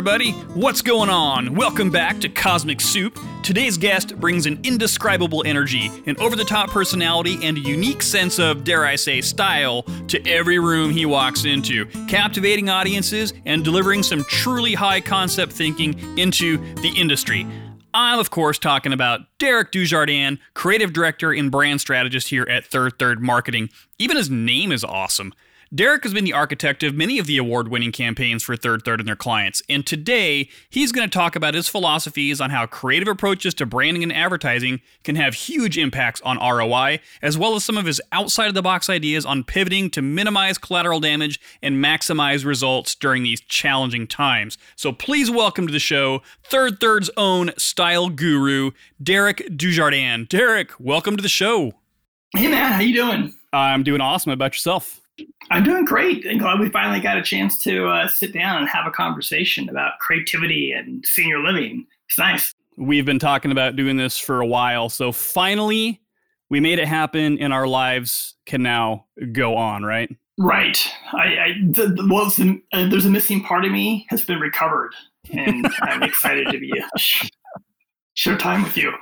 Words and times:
everybody. 0.00 0.32
What's 0.54 0.80
going 0.80 1.10
on? 1.10 1.54
Welcome 1.54 1.90
back 1.90 2.20
to 2.20 2.30
Cosmic 2.30 2.80
Soup. 2.80 3.18
Today's 3.42 3.76
guest 3.76 4.18
brings 4.18 4.46
an 4.46 4.58
indescribable 4.62 5.42
energy, 5.44 5.90
an 6.06 6.16
over 6.20 6.36
the 6.36 6.44
top 6.44 6.70
personality, 6.70 7.38
and 7.42 7.58
a 7.58 7.60
unique 7.60 8.00
sense 8.00 8.38
of, 8.38 8.64
dare 8.64 8.86
I 8.86 8.96
say, 8.96 9.20
style 9.20 9.82
to 10.08 10.26
every 10.26 10.58
room 10.58 10.90
he 10.90 11.04
walks 11.04 11.44
into, 11.44 11.84
captivating 12.08 12.70
audiences 12.70 13.34
and 13.44 13.62
delivering 13.62 14.02
some 14.02 14.24
truly 14.24 14.72
high 14.72 15.02
concept 15.02 15.52
thinking 15.52 16.18
into 16.18 16.56
the 16.76 16.94
industry. 16.96 17.46
I'm, 17.92 18.18
of 18.18 18.30
course, 18.30 18.58
talking 18.58 18.94
about 18.94 19.20
Derek 19.38 19.70
Dujardin, 19.70 20.38
creative 20.54 20.94
director 20.94 21.30
and 21.30 21.50
brand 21.50 21.82
strategist 21.82 22.28
here 22.28 22.46
at 22.48 22.64
Third 22.64 22.98
Third 22.98 23.20
Marketing. 23.20 23.68
Even 23.98 24.16
his 24.16 24.30
name 24.30 24.72
is 24.72 24.82
awesome. 24.82 25.34
Derek 25.72 26.02
has 26.02 26.12
been 26.12 26.24
the 26.24 26.32
architect 26.32 26.82
of 26.82 26.96
many 26.96 27.20
of 27.20 27.28
the 27.28 27.36
award 27.36 27.68
winning 27.68 27.92
campaigns 27.92 28.42
for 28.42 28.56
Third 28.56 28.84
Third 28.84 28.98
and 28.98 29.06
their 29.06 29.14
clients, 29.14 29.62
and 29.68 29.86
today 29.86 30.48
he's 30.68 30.90
going 30.90 31.08
to 31.08 31.18
talk 31.18 31.36
about 31.36 31.54
his 31.54 31.68
philosophies 31.68 32.40
on 32.40 32.50
how 32.50 32.66
creative 32.66 33.06
approaches 33.06 33.54
to 33.54 33.66
branding 33.66 34.02
and 34.02 34.12
advertising 34.12 34.80
can 35.04 35.14
have 35.14 35.32
huge 35.32 35.78
impacts 35.78 36.20
on 36.22 36.38
ROI, 36.38 36.98
as 37.22 37.38
well 37.38 37.54
as 37.54 37.64
some 37.64 37.76
of 37.78 37.86
his 37.86 38.00
outside 38.10 38.48
of 38.48 38.54
the 38.54 38.62
box 38.62 38.90
ideas 38.90 39.24
on 39.24 39.44
pivoting 39.44 39.90
to 39.90 40.02
minimize 40.02 40.58
collateral 40.58 40.98
damage 40.98 41.38
and 41.62 41.76
maximize 41.76 42.44
results 42.44 42.96
during 42.96 43.22
these 43.22 43.40
challenging 43.40 44.08
times. 44.08 44.58
So 44.74 44.90
please 44.90 45.30
welcome 45.30 45.68
to 45.68 45.72
the 45.72 45.78
show 45.78 46.20
Third 46.42 46.80
Third's 46.80 47.10
own 47.16 47.52
style 47.56 48.08
guru, 48.08 48.72
Derek 49.00 49.46
Dujardin. 49.56 50.28
Derek, 50.28 50.72
welcome 50.80 51.16
to 51.16 51.22
the 51.22 51.28
show. 51.28 51.74
Hey 52.34 52.48
man, 52.48 52.72
how 52.72 52.80
you 52.80 52.92
doing? 52.92 53.34
I'm 53.52 53.84
doing 53.84 54.00
awesome. 54.00 54.30
How 54.30 54.34
about 54.34 54.54
yourself? 54.54 54.99
I'm 55.50 55.64
doing 55.64 55.84
great. 55.84 56.26
I'm 56.28 56.38
glad 56.38 56.60
we 56.60 56.68
finally 56.68 57.00
got 57.00 57.16
a 57.16 57.22
chance 57.22 57.62
to 57.64 57.86
uh, 57.88 58.08
sit 58.08 58.32
down 58.32 58.58
and 58.58 58.68
have 58.68 58.86
a 58.86 58.90
conversation 58.90 59.68
about 59.68 59.98
creativity 59.98 60.72
and 60.72 61.04
senior 61.04 61.40
living. 61.40 61.86
It's 62.08 62.18
nice. 62.18 62.54
We've 62.76 63.04
been 63.04 63.18
talking 63.18 63.50
about 63.50 63.76
doing 63.76 63.96
this 63.96 64.18
for 64.18 64.40
a 64.40 64.46
while. 64.46 64.88
So 64.88 65.12
finally, 65.12 66.00
we 66.48 66.60
made 66.60 66.78
it 66.78 66.88
happen 66.88 67.38
and 67.38 67.52
our 67.52 67.66
lives 67.66 68.34
can 68.46 68.62
now 68.62 69.06
go 69.32 69.56
on, 69.56 69.84
right? 69.84 70.10
Right. 70.38 70.88
I, 71.12 71.18
I 71.18 71.54
the, 71.62 71.88
the, 71.88 72.08
well, 72.10 72.26
the, 72.30 72.62
uh, 72.72 72.88
there's 72.88 73.04
a 73.04 73.10
missing 73.10 73.42
part 73.42 73.64
of 73.64 73.72
me 73.72 74.06
has 74.08 74.24
been 74.24 74.40
recovered, 74.40 74.94
and 75.30 75.66
I'm 75.82 76.02
excited 76.02 76.46
to 76.48 76.58
be 76.58 76.72
share 78.14 78.38
time 78.38 78.62
with 78.62 78.76
you. 78.76 78.92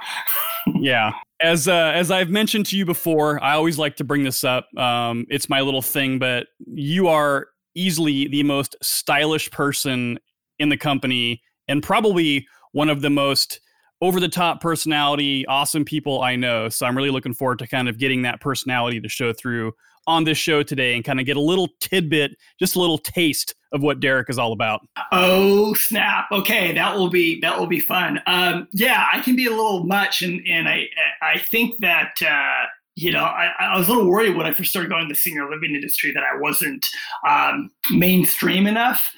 yeah, 0.80 1.12
as 1.40 1.68
uh, 1.68 1.92
as 1.94 2.10
I've 2.10 2.30
mentioned 2.30 2.66
to 2.66 2.76
you 2.76 2.84
before, 2.84 3.42
I 3.42 3.54
always 3.54 3.78
like 3.78 3.96
to 3.96 4.04
bring 4.04 4.24
this 4.24 4.44
up. 4.44 4.68
Um, 4.76 5.26
it's 5.28 5.48
my 5.48 5.60
little 5.60 5.82
thing, 5.82 6.18
but 6.18 6.48
you 6.66 7.08
are 7.08 7.48
easily 7.74 8.28
the 8.28 8.42
most 8.42 8.76
stylish 8.82 9.50
person 9.50 10.18
in 10.58 10.68
the 10.68 10.76
company, 10.76 11.42
and 11.68 11.82
probably 11.82 12.46
one 12.72 12.88
of 12.88 13.02
the 13.02 13.10
most 13.10 13.60
over 14.00 14.20
the 14.20 14.28
top 14.28 14.60
personality, 14.60 15.44
awesome 15.46 15.84
people 15.84 16.22
I 16.22 16.36
know. 16.36 16.68
So 16.68 16.86
I'm 16.86 16.96
really 16.96 17.10
looking 17.10 17.34
forward 17.34 17.58
to 17.60 17.66
kind 17.66 17.88
of 17.88 17.98
getting 17.98 18.22
that 18.22 18.40
personality 18.40 19.00
to 19.00 19.08
show 19.08 19.32
through 19.32 19.72
on 20.08 20.24
this 20.24 20.38
show 20.38 20.62
today 20.62 20.96
and 20.96 21.04
kind 21.04 21.20
of 21.20 21.26
get 21.26 21.36
a 21.36 21.40
little 21.40 21.68
tidbit, 21.80 22.34
just 22.58 22.74
a 22.74 22.80
little 22.80 22.98
taste 22.98 23.54
of 23.72 23.82
what 23.82 24.00
Derek 24.00 24.30
is 24.30 24.38
all 24.38 24.52
about. 24.52 24.80
Oh 25.12 25.74
snap! 25.74 26.26
Okay, 26.32 26.72
that 26.72 26.96
will 26.96 27.10
be 27.10 27.38
that 27.40 27.58
will 27.58 27.66
be 27.66 27.78
fun. 27.78 28.20
Um, 28.26 28.66
yeah, 28.72 29.06
I 29.12 29.20
can 29.20 29.36
be 29.36 29.46
a 29.46 29.50
little 29.50 29.84
much, 29.84 30.22
and 30.22 30.40
and 30.48 30.68
I 30.68 30.88
I 31.22 31.38
think 31.38 31.78
that. 31.80 32.14
Uh, 32.26 32.66
you 33.00 33.12
know, 33.12 33.22
I, 33.22 33.52
I, 33.60 33.78
was 33.78 33.86
a 33.86 33.92
little 33.92 34.10
worried 34.10 34.36
when 34.36 34.44
I 34.44 34.52
first 34.52 34.70
started 34.70 34.90
going 34.90 35.06
to 35.06 35.08
the 35.08 35.16
senior 35.16 35.48
living 35.48 35.72
industry 35.72 36.10
that 36.10 36.24
I 36.24 36.36
wasn't 36.36 36.84
um, 37.28 37.70
mainstream 37.92 38.66
enough. 38.66 39.08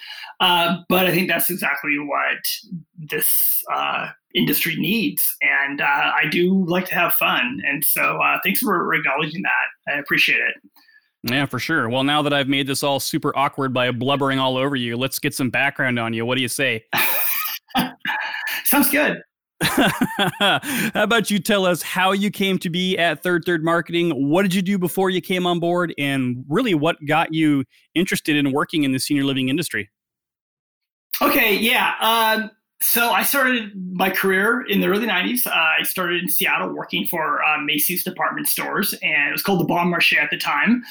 Uh, 0.40 0.78
but 0.88 1.06
I 1.06 1.12
think 1.12 1.28
that's 1.28 1.50
exactly 1.50 1.98
what 1.98 2.38
this 2.96 3.28
uh, 3.72 4.08
industry 4.34 4.74
needs. 4.76 5.22
And 5.42 5.80
uh, 5.80 5.84
I 5.84 6.24
do 6.30 6.64
like 6.66 6.86
to 6.86 6.94
have 6.94 7.12
fun. 7.14 7.60
And 7.66 7.84
so 7.84 8.18
uh, 8.18 8.38
thanks 8.42 8.60
for 8.60 8.94
acknowledging 8.94 9.42
that. 9.42 9.92
I 9.94 9.98
appreciate 9.98 10.40
it. 10.40 10.54
Yeah, 11.22 11.44
for 11.44 11.58
sure. 11.58 11.90
Well, 11.90 12.04
now 12.04 12.22
that 12.22 12.32
I've 12.32 12.48
made 12.48 12.66
this 12.66 12.82
all 12.82 12.98
super 12.98 13.36
awkward 13.36 13.74
by 13.74 13.90
blubbering 13.90 14.38
all 14.38 14.56
over 14.56 14.74
you, 14.74 14.96
let's 14.96 15.18
get 15.18 15.34
some 15.34 15.50
background 15.50 15.98
on 15.98 16.14
you. 16.14 16.24
What 16.24 16.36
do 16.36 16.42
you 16.42 16.48
say? 16.48 16.84
Sounds 18.64 18.90
good. 18.90 19.20
how 19.62 20.60
about 20.94 21.30
you 21.30 21.38
tell 21.38 21.66
us 21.66 21.82
how 21.82 22.12
you 22.12 22.30
came 22.30 22.58
to 22.58 22.70
be 22.70 22.96
at 22.96 23.22
Third 23.22 23.42
Third 23.44 23.62
Marketing? 23.62 24.10
What 24.30 24.42
did 24.42 24.54
you 24.54 24.62
do 24.62 24.78
before 24.78 25.10
you 25.10 25.20
came 25.20 25.46
on 25.46 25.60
board? 25.60 25.92
And 25.98 26.46
really, 26.48 26.72
what 26.72 26.96
got 27.06 27.34
you 27.34 27.64
interested 27.94 28.36
in 28.36 28.52
working 28.52 28.84
in 28.84 28.92
the 28.92 28.98
senior 28.98 29.24
living 29.24 29.50
industry? 29.50 29.90
Okay, 31.22 31.54
yeah. 31.56 31.94
Um, 32.00 32.50
so 32.82 33.10
I 33.10 33.24
started 33.24 33.72
my 33.92 34.08
career 34.08 34.62
in 34.62 34.80
the 34.80 34.86
early 34.86 35.06
90s. 35.06 35.46
Uh, 35.46 35.50
I 35.50 35.82
started 35.82 36.22
in 36.22 36.30
Seattle 36.30 36.74
working 36.74 37.06
for 37.06 37.44
uh, 37.44 37.60
Macy's 37.60 38.02
department 38.02 38.48
stores, 38.48 38.94
and 39.02 39.28
it 39.28 39.32
was 39.32 39.42
called 39.42 39.60
the 39.60 39.66
Bon 39.66 39.92
Marché 39.92 40.16
at 40.16 40.30
the 40.30 40.38
time. 40.38 40.82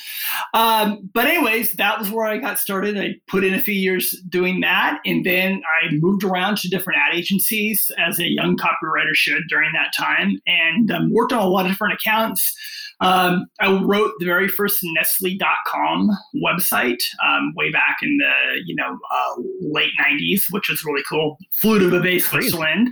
Um, 0.53 1.09
but 1.13 1.25
anyways, 1.25 1.73
that 1.73 1.97
was 1.97 2.11
where 2.11 2.27
I 2.27 2.37
got 2.37 2.59
started. 2.59 2.95
I 2.99 3.15
put 3.27 3.43
in 3.43 3.55
a 3.55 3.61
few 3.61 3.73
years 3.73 4.11
doing 4.29 4.59
that, 4.59 4.99
and 5.03 5.25
then 5.25 5.63
I 5.81 5.91
moved 5.93 6.23
around 6.23 6.57
to 6.57 6.69
different 6.69 6.99
ad 6.99 7.15
agencies 7.15 7.91
as 7.97 8.19
a 8.19 8.29
young 8.29 8.55
copywriter 8.55 9.15
should 9.15 9.43
during 9.49 9.73
that 9.73 9.91
time, 9.97 10.39
and 10.45 10.91
um, 10.91 11.11
worked 11.11 11.33
on 11.33 11.41
a 11.41 11.47
lot 11.47 11.65
of 11.65 11.71
different 11.71 11.95
accounts. 11.95 12.55
Um, 13.01 13.45
I 13.61 13.71
wrote 13.71 14.11
the 14.19 14.25
very 14.25 14.47
first 14.47 14.79
Nestle.com 14.83 16.09
website 16.43 17.01
um, 17.25 17.53
way 17.55 17.71
back 17.71 17.97
in 18.01 18.17
the 18.17 18.61
you 18.65 18.75
know 18.75 18.97
uh, 19.11 19.41
late 19.61 19.91
'90s, 20.01 20.43
which 20.49 20.69
was 20.69 20.83
really 20.83 21.03
cool. 21.07 21.37
Flew 21.61 21.79
to 21.79 21.89
Vevey, 21.89 22.19
Switzerland. 22.19 22.89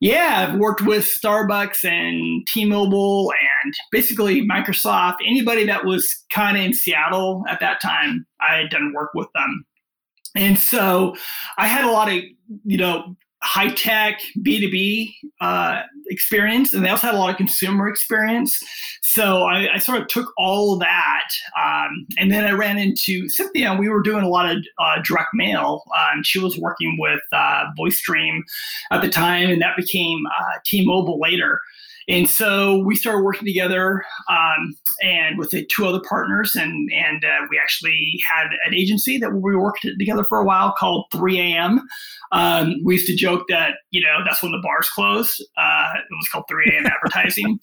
Yeah, 0.00 0.46
I've 0.48 0.58
worked 0.58 0.80
with 0.80 1.04
Starbucks 1.04 1.84
and 1.84 2.46
T-Mobile 2.46 3.32
and 3.64 3.74
basically 3.92 4.46
Microsoft. 4.46 5.16
Anybody 5.26 5.66
that 5.66 5.84
was 5.84 6.24
kind 6.32 6.56
of 6.56 6.64
in 6.64 6.72
Seattle 6.72 7.44
at 7.50 7.60
that 7.60 7.82
time, 7.82 8.26
I 8.40 8.56
had 8.56 8.70
done 8.70 8.94
work 8.94 9.10
with 9.14 9.28
them. 9.34 9.66
And 10.34 10.58
so 10.58 11.16
I 11.58 11.66
had 11.66 11.84
a 11.84 11.90
lot 11.90 12.08
of, 12.08 12.22
you 12.64 12.78
know, 12.78 13.16
high 13.42 13.70
tech 13.70 14.20
B2B 14.38 15.14
uh, 15.40 15.82
experience, 16.08 16.74
and 16.74 16.84
they 16.84 16.90
also 16.90 17.06
had 17.06 17.14
a 17.14 17.18
lot 17.18 17.30
of 17.30 17.36
consumer 17.36 17.88
experience. 17.88 18.62
So 19.02 19.44
I, 19.44 19.74
I 19.74 19.78
sort 19.78 20.00
of 20.00 20.08
took 20.08 20.32
all 20.36 20.74
of 20.74 20.80
that, 20.80 21.28
um, 21.58 22.06
and 22.18 22.30
then 22.30 22.44
I 22.44 22.52
ran 22.52 22.78
into 22.78 23.28
Cynthia, 23.28 23.70
and 23.70 23.80
we 23.80 23.88
were 23.88 24.02
doing 24.02 24.24
a 24.24 24.28
lot 24.28 24.50
of 24.50 24.58
uh, 24.78 25.00
direct 25.04 25.30
mail. 25.32 25.82
Um, 25.96 26.22
she 26.22 26.38
was 26.38 26.58
working 26.58 26.96
with 26.98 27.22
uh, 27.32 27.64
VoiceStream 27.78 28.40
at 28.90 29.00
the 29.00 29.08
time, 29.08 29.50
and 29.50 29.62
that 29.62 29.76
became 29.76 30.18
uh, 30.26 30.58
T-Mobile 30.64 31.18
later. 31.18 31.60
And 32.10 32.28
so 32.28 32.78
we 32.78 32.96
started 32.96 33.22
working 33.22 33.46
together 33.46 34.04
um, 34.28 34.74
and 35.00 35.38
with 35.38 35.50
the 35.50 35.64
two 35.66 35.86
other 35.86 36.02
partners, 36.08 36.56
and 36.56 36.90
and 36.92 37.24
uh, 37.24 37.46
we 37.48 37.58
actually 37.58 38.20
had 38.28 38.48
an 38.66 38.74
agency 38.74 39.16
that 39.18 39.32
we 39.32 39.54
worked 39.54 39.86
together 39.98 40.24
for 40.24 40.40
a 40.40 40.44
while 40.44 40.72
called 40.76 41.06
3 41.12 41.38
a.m. 41.38 41.80
Um, 42.32 42.74
we 42.84 42.94
used 42.94 43.06
to 43.06 43.14
joke 43.14 43.44
that 43.48 43.74
you 43.90 44.00
know 44.00 44.18
that's 44.24 44.42
when 44.42 44.50
the 44.50 44.60
bars 44.62 44.88
closed. 44.88 45.40
Uh, 45.56 45.92
it 45.94 46.04
was 46.10 46.28
called 46.32 46.44
3 46.48 46.72
a.m. 46.74 46.86
advertising. 47.04 47.60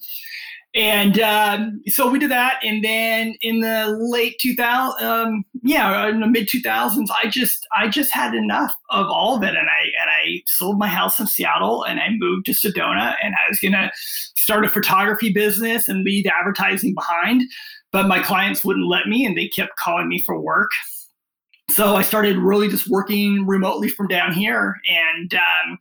And 0.74 1.18
um, 1.18 1.80
so 1.88 2.10
we 2.10 2.18
did 2.18 2.30
that, 2.30 2.60
and 2.62 2.84
then 2.84 3.34
in 3.40 3.60
the 3.60 3.96
late 3.98 4.36
2000, 4.38 5.04
um, 5.04 5.44
yeah, 5.62 6.08
in 6.08 6.20
the 6.20 6.26
mid 6.26 6.46
2000s, 6.46 7.06
I 7.22 7.28
just 7.28 7.66
I 7.76 7.88
just 7.88 8.12
had 8.12 8.34
enough 8.34 8.72
of 8.90 9.06
all 9.06 9.34
of 9.36 9.42
it, 9.42 9.56
and 9.56 9.68
I 9.68 9.82
and 9.82 10.10
I 10.10 10.42
sold 10.46 10.78
my 10.78 10.86
house 10.86 11.18
in 11.18 11.26
Seattle, 11.26 11.84
and 11.84 12.00
I 12.00 12.08
moved 12.18 12.44
to 12.46 12.52
Sedona, 12.52 13.14
and 13.22 13.34
I 13.34 13.48
was 13.48 13.58
gonna 13.60 13.90
start 14.36 14.66
a 14.66 14.68
photography 14.68 15.32
business 15.32 15.88
and 15.88 16.04
leave 16.04 16.26
advertising 16.26 16.94
behind, 16.94 17.44
but 17.90 18.06
my 18.06 18.22
clients 18.22 18.62
wouldn't 18.62 18.88
let 18.88 19.08
me, 19.08 19.24
and 19.24 19.38
they 19.38 19.48
kept 19.48 19.76
calling 19.76 20.08
me 20.08 20.22
for 20.22 20.38
work 20.38 20.70
so 21.78 21.94
I 21.94 22.02
started 22.02 22.38
really 22.38 22.66
just 22.66 22.90
working 22.90 23.46
remotely 23.46 23.88
from 23.88 24.08
down 24.08 24.32
here, 24.32 24.74
and 24.90 25.32
um, 25.32 25.78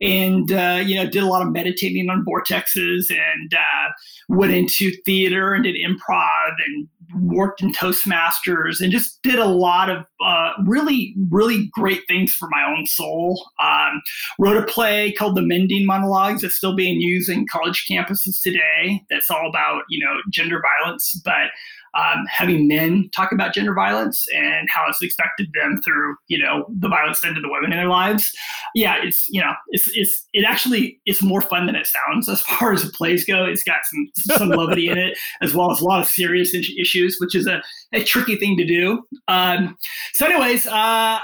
and 0.00 0.52
uh, 0.52 0.80
you 0.86 0.94
know 0.94 1.10
did 1.10 1.24
a 1.24 1.26
lot 1.26 1.42
of 1.42 1.50
meditating 1.50 2.08
on 2.08 2.24
vortexes, 2.24 3.10
and 3.10 3.52
uh, 3.52 3.88
went 4.28 4.52
into 4.52 4.92
theater 5.04 5.52
and 5.52 5.64
did 5.64 5.74
improv, 5.74 6.52
and 6.64 6.86
worked 7.20 7.62
in 7.62 7.72
Toastmasters, 7.72 8.80
and 8.80 8.92
just 8.92 9.20
did 9.24 9.40
a 9.40 9.46
lot 9.46 9.90
of 9.90 10.04
uh, 10.24 10.52
really 10.66 11.16
really 11.30 11.68
great 11.72 12.02
things 12.06 12.32
for 12.32 12.48
my 12.52 12.64
own 12.64 12.86
soul. 12.86 13.44
Um, 13.60 14.00
wrote 14.38 14.56
a 14.56 14.64
play 14.66 15.10
called 15.10 15.34
The 15.34 15.42
Mending 15.42 15.84
Monologues 15.84 16.42
that's 16.42 16.54
still 16.54 16.76
being 16.76 17.00
used 17.00 17.28
in 17.28 17.44
college 17.48 17.86
campuses 17.90 18.40
today. 18.40 19.02
That's 19.10 19.28
all 19.28 19.48
about 19.48 19.82
you 19.88 19.98
know 19.98 20.12
gender 20.30 20.62
violence, 20.62 21.20
but 21.24 21.50
um, 21.94 22.24
having 22.28 22.68
men 22.68 23.10
talk 23.14 23.32
about 23.32 23.54
gender 23.54 23.74
violence 23.74 24.26
and 24.34 24.68
how 24.70 24.84
it's 24.88 25.02
affected 25.02 25.48
them 25.54 25.80
through 25.84 26.16
you 26.28 26.38
know 26.38 26.66
the 26.78 26.88
violence 26.88 27.20
done 27.20 27.34
to 27.34 27.40
the 27.40 27.48
women 27.50 27.72
in 27.72 27.78
their 27.78 27.88
lives. 27.88 28.32
Yeah, 28.74 28.96
it's 29.02 29.26
you 29.28 29.40
know 29.40 29.52
it's 29.68 29.88
it's 29.96 30.26
it 30.32 30.44
actually 30.44 31.00
it's 31.06 31.22
more 31.22 31.40
fun 31.40 31.66
than 31.66 31.74
it 31.74 31.86
sounds 31.86 32.28
as 32.28 32.40
far 32.42 32.72
as 32.72 32.82
the 32.82 32.92
plays 32.92 33.24
go. 33.24 33.44
It's 33.44 33.64
got 33.64 33.80
some 33.84 34.38
some 34.38 34.48
levity 34.50 34.88
in 34.88 34.98
it 34.98 35.18
as 35.40 35.54
well 35.54 35.70
as 35.70 35.80
a 35.80 35.84
lot 35.84 36.00
of 36.00 36.08
serious 36.08 36.54
issues, 36.54 37.16
which 37.20 37.34
is 37.34 37.46
a, 37.46 37.62
a 37.92 38.04
tricky 38.04 38.36
thing 38.36 38.56
to 38.56 38.64
do. 38.64 39.02
Um, 39.28 39.76
so, 40.12 40.26
anyways, 40.26 40.66
uh, 40.66 40.70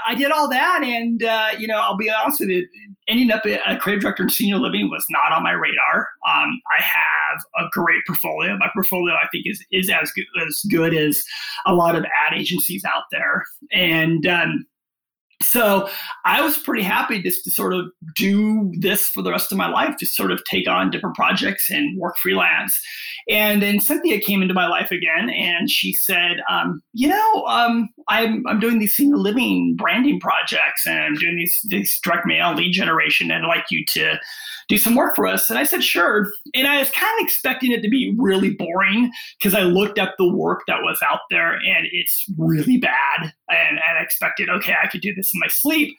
I 0.07 0.15
did 0.17 0.31
all 0.31 0.49
that, 0.49 0.83
and 0.83 1.23
uh, 1.23 1.49
you 1.57 1.67
know 1.67 1.77
I'll 1.77 1.97
be 1.97 2.09
honest 2.09 2.39
with 2.39 2.49
you, 2.49 2.67
ending 3.07 3.31
up 3.31 3.45
a 3.45 3.77
creative 3.77 4.01
director 4.01 4.23
in 4.23 4.29
senior 4.29 4.57
living 4.57 4.89
was 4.89 5.05
not 5.09 5.31
on 5.31 5.43
my 5.43 5.51
radar. 5.51 6.09
Um, 6.27 6.59
I 6.77 6.81
have 6.81 7.39
a 7.57 7.69
great 7.71 8.01
portfolio. 8.05 8.57
My 8.57 8.69
portfolio, 8.73 9.13
I 9.15 9.27
think, 9.31 9.45
is 9.47 9.63
is 9.71 9.89
as 9.89 10.11
good 10.11 10.25
as 10.45 10.61
good 10.69 10.93
as 10.93 11.21
a 11.65 11.73
lot 11.73 11.95
of 11.95 12.03
ad 12.05 12.33
agencies 12.37 12.83
out 12.85 13.03
there, 13.11 13.43
and 13.71 14.25
um, 14.27 14.65
so 15.41 15.87
I 16.25 16.41
was 16.41 16.57
pretty 16.57 16.83
happy 16.83 17.21
just 17.21 17.43
to 17.43 17.51
sort 17.51 17.73
of 17.73 17.85
do 18.15 18.71
this 18.79 19.07
for 19.07 19.21
the 19.21 19.31
rest 19.31 19.51
of 19.51 19.57
my 19.57 19.69
life, 19.69 19.95
just 19.99 20.15
sort 20.15 20.31
of 20.31 20.43
take 20.45 20.67
on 20.67 20.89
different 20.89 21.15
projects 21.15 21.69
and 21.69 21.97
work 21.99 22.15
freelance. 22.17 22.79
And 23.29 23.61
then 23.61 23.79
Cynthia 23.79 24.19
came 24.19 24.41
into 24.41 24.53
my 24.53 24.67
life 24.67 24.89
again, 24.89 25.29
and 25.29 25.69
she 25.69 25.93
said, 25.93 26.37
um, 26.49 26.81
"You 26.93 27.09
know, 27.09 27.45
um, 27.45 27.89
I'm 28.09 28.45
I'm 28.47 28.59
doing 28.59 28.79
these 28.79 28.95
senior 28.95 29.17
living 29.17 29.75
branding 29.77 30.19
projects, 30.19 30.85
and 30.87 30.99
I'm 30.99 31.15
doing 31.15 31.35
these 31.35 31.59
these 31.69 31.99
direct 32.03 32.25
mail 32.25 32.55
lead 32.55 32.71
generation, 32.71 33.29
and 33.31 33.45
I'd 33.45 33.47
like 33.47 33.65
you 33.69 33.85
to." 33.89 34.19
Do 34.67 34.77
some 34.77 34.95
work 34.95 35.15
for 35.15 35.25
us? 35.25 35.49
And 35.49 35.57
I 35.57 35.63
said, 35.63 35.83
sure. 35.83 36.31
And 36.53 36.67
I 36.67 36.79
was 36.79 36.89
kind 36.89 37.19
of 37.19 37.25
expecting 37.25 37.71
it 37.71 37.81
to 37.81 37.89
be 37.89 38.13
really 38.17 38.51
boring 38.51 39.11
because 39.37 39.53
I 39.53 39.61
looked 39.61 39.97
at 39.97 40.13
the 40.17 40.31
work 40.31 40.61
that 40.67 40.81
was 40.81 40.99
out 41.09 41.21
there 41.29 41.53
and 41.53 41.87
it's 41.91 42.25
really 42.37 42.77
bad. 42.77 43.33
And, 43.49 43.77
and 43.77 43.97
I 43.97 44.01
expected, 44.01 44.49
okay, 44.49 44.75
I 44.81 44.87
could 44.87 45.01
do 45.01 45.13
this 45.15 45.31
in 45.33 45.39
my 45.39 45.47
sleep. 45.47 45.95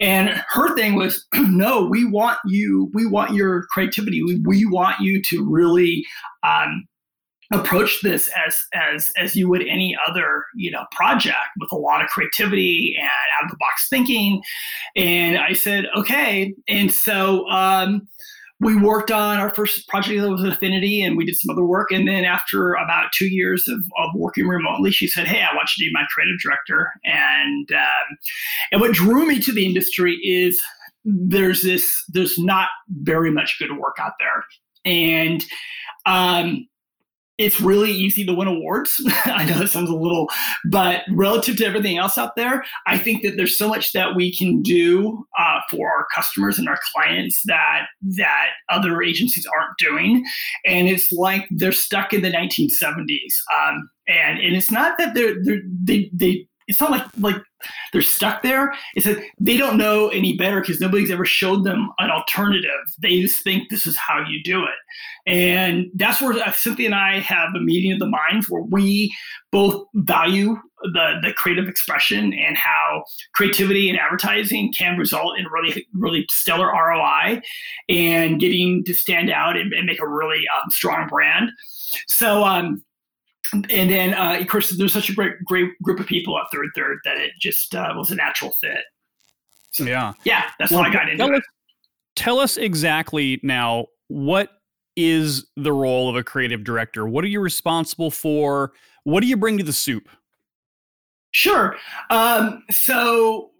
And 0.00 0.42
her 0.50 0.76
thing 0.76 0.94
was, 0.94 1.26
no, 1.34 1.84
we 1.84 2.04
want 2.04 2.38
you, 2.46 2.90
we 2.94 3.06
want 3.06 3.34
your 3.34 3.66
creativity. 3.70 4.22
We, 4.22 4.40
we 4.46 4.64
want 4.66 5.00
you 5.00 5.20
to 5.30 5.44
really 5.44 6.04
um, 6.46 6.86
approach 7.50 8.00
this 8.02 8.30
as 8.46 8.58
as 8.74 9.08
as 9.16 9.34
you 9.34 9.48
would 9.48 9.62
any 9.66 9.96
other 10.06 10.44
you 10.54 10.70
know 10.70 10.84
project 10.92 11.48
with 11.58 11.72
a 11.72 11.76
lot 11.76 12.02
of 12.02 12.08
creativity 12.08 12.94
and 12.98 13.08
out 13.08 13.44
of 13.44 13.50
the 13.50 13.56
box 13.58 13.88
thinking. 13.88 14.42
And 14.96 15.38
i 15.38 15.52
said 15.52 15.86
okay. 15.96 16.54
And 16.68 16.92
so 16.92 17.48
um, 17.48 18.06
we 18.60 18.76
worked 18.76 19.10
on 19.10 19.38
our 19.38 19.54
first 19.54 19.86
project 19.88 20.20
that 20.20 20.30
was 20.30 20.42
affinity 20.42 21.00
and 21.00 21.16
we 21.16 21.24
did 21.24 21.36
some 21.36 21.54
other 21.54 21.64
work. 21.64 21.92
And 21.92 22.08
then 22.08 22.24
after 22.24 22.74
about 22.74 23.12
two 23.12 23.28
years 23.28 23.68
of, 23.68 23.78
of 23.96 24.10
working 24.14 24.46
remotely 24.46 24.90
she 24.90 25.08
said 25.08 25.26
hey 25.26 25.42
i 25.42 25.54
want 25.54 25.70
you 25.76 25.84
to 25.84 25.90
be 25.90 25.94
my 25.94 26.06
creative 26.12 26.38
director. 26.42 26.92
And 27.04 27.70
um, 27.72 28.18
and 28.72 28.80
what 28.80 28.92
drew 28.92 29.26
me 29.26 29.40
to 29.40 29.52
the 29.52 29.64
industry 29.64 30.16
is 30.22 30.60
there's 31.04 31.62
this 31.62 31.86
there's 32.08 32.38
not 32.38 32.68
very 33.00 33.30
much 33.30 33.56
good 33.58 33.78
work 33.78 33.96
out 33.98 34.12
there. 34.18 34.44
And 34.84 35.44
um, 36.06 36.66
it's 37.38 37.60
really 37.60 37.92
easy 37.92 38.24
to 38.26 38.34
win 38.34 38.48
awards. 38.48 39.00
I 39.24 39.44
know 39.44 39.62
it 39.62 39.68
sounds 39.68 39.90
a 39.90 39.94
little, 39.94 40.28
but 40.70 41.02
relative 41.10 41.56
to 41.58 41.64
everything 41.64 41.96
else 41.96 42.18
out 42.18 42.34
there, 42.34 42.64
I 42.86 42.98
think 42.98 43.22
that 43.22 43.36
there's 43.36 43.56
so 43.56 43.68
much 43.68 43.92
that 43.92 44.16
we 44.16 44.34
can 44.34 44.60
do 44.60 45.24
uh, 45.38 45.60
for 45.70 45.88
our 45.88 46.06
customers 46.14 46.58
and 46.58 46.68
our 46.68 46.80
clients 46.92 47.40
that 47.46 47.86
that 48.16 48.48
other 48.68 49.02
agencies 49.02 49.46
aren't 49.46 49.78
doing, 49.78 50.24
and 50.66 50.88
it's 50.88 51.12
like 51.12 51.46
they're 51.50 51.72
stuck 51.72 52.12
in 52.12 52.22
the 52.22 52.30
1970s. 52.30 53.34
Um, 53.56 53.88
and 54.08 54.38
and 54.38 54.56
it's 54.56 54.70
not 54.70 54.98
that 54.98 55.14
they're, 55.14 55.34
they're 55.44 55.62
they 55.84 56.10
they 56.12 56.46
it's 56.68 56.80
not 56.80 56.90
like 56.90 57.06
like 57.18 57.42
they're 57.92 58.02
stuck 58.02 58.42
there. 58.42 58.74
It's 58.94 59.06
that 59.06 59.18
they 59.40 59.56
don't 59.56 59.78
know 59.78 60.08
any 60.08 60.36
better 60.36 60.60
because 60.60 60.80
nobody's 60.80 61.10
ever 61.10 61.24
showed 61.24 61.64
them 61.64 61.90
an 61.98 62.10
alternative. 62.10 62.70
They 63.00 63.20
just 63.20 63.42
think 63.42 63.70
this 63.70 63.86
is 63.86 63.96
how 63.96 64.24
you 64.28 64.42
do 64.44 64.62
it, 64.62 64.78
and 65.26 65.86
that's 65.94 66.20
where 66.20 66.32
uh, 66.34 66.52
Cynthia 66.52 66.86
and 66.86 66.94
I 66.94 67.20
have 67.20 67.48
a 67.56 67.60
meeting 67.60 67.92
of 67.92 67.98
the 67.98 68.06
minds 68.06 68.48
where 68.48 68.62
we 68.62 69.14
both 69.50 69.86
value 69.94 70.56
the 70.82 71.14
the 71.22 71.32
creative 71.32 71.68
expression 71.68 72.34
and 72.34 72.56
how 72.56 73.02
creativity 73.32 73.88
and 73.88 73.98
advertising 73.98 74.72
can 74.78 74.98
result 74.98 75.38
in 75.38 75.46
really 75.46 75.86
really 75.94 76.26
stellar 76.30 76.66
ROI 76.66 77.40
and 77.88 78.38
getting 78.38 78.84
to 78.84 78.94
stand 78.94 79.30
out 79.30 79.56
and, 79.56 79.72
and 79.72 79.86
make 79.86 80.00
a 80.02 80.08
really 80.08 80.44
um, 80.54 80.70
strong 80.70 81.08
brand. 81.08 81.50
So 82.06 82.44
um, 82.44 82.82
and 83.52 83.90
then 83.90 84.14
uh, 84.14 84.36
of 84.40 84.46
course 84.48 84.70
there's 84.70 84.92
such 84.92 85.10
a 85.10 85.14
great 85.14 85.44
great 85.44 85.70
group 85.82 86.00
of 86.00 86.06
people 86.06 86.38
at 86.38 86.44
third 86.52 86.68
third 86.74 86.98
that 87.04 87.16
it 87.16 87.32
just 87.40 87.74
uh, 87.74 87.92
was 87.96 88.10
a 88.10 88.14
natural 88.14 88.52
fit. 88.52 88.84
So, 89.70 89.84
yeah. 89.84 90.14
yeah 90.24 90.50
that's 90.58 90.70
well, 90.70 90.82
how 90.82 90.88
i 90.88 90.92
got 90.92 91.08
into 91.08 91.18
tell 91.18 91.34
it. 91.34 91.38
us, 91.38 91.44
tell 92.16 92.38
us 92.38 92.56
exactly 92.56 93.38
now 93.42 93.86
what 94.08 94.50
is 94.96 95.46
the 95.56 95.72
role 95.72 96.10
of 96.10 96.16
a 96.16 96.24
creative 96.24 96.64
director? 96.64 97.06
What 97.06 97.22
are 97.24 97.28
you 97.28 97.40
responsible 97.40 98.10
for? 98.10 98.72
What 99.04 99.20
do 99.20 99.28
you 99.28 99.36
bring 99.36 99.56
to 99.58 99.64
the 99.64 99.72
soup? 99.72 100.08
Sure. 101.30 101.76
Um, 102.10 102.64
so 102.70 103.50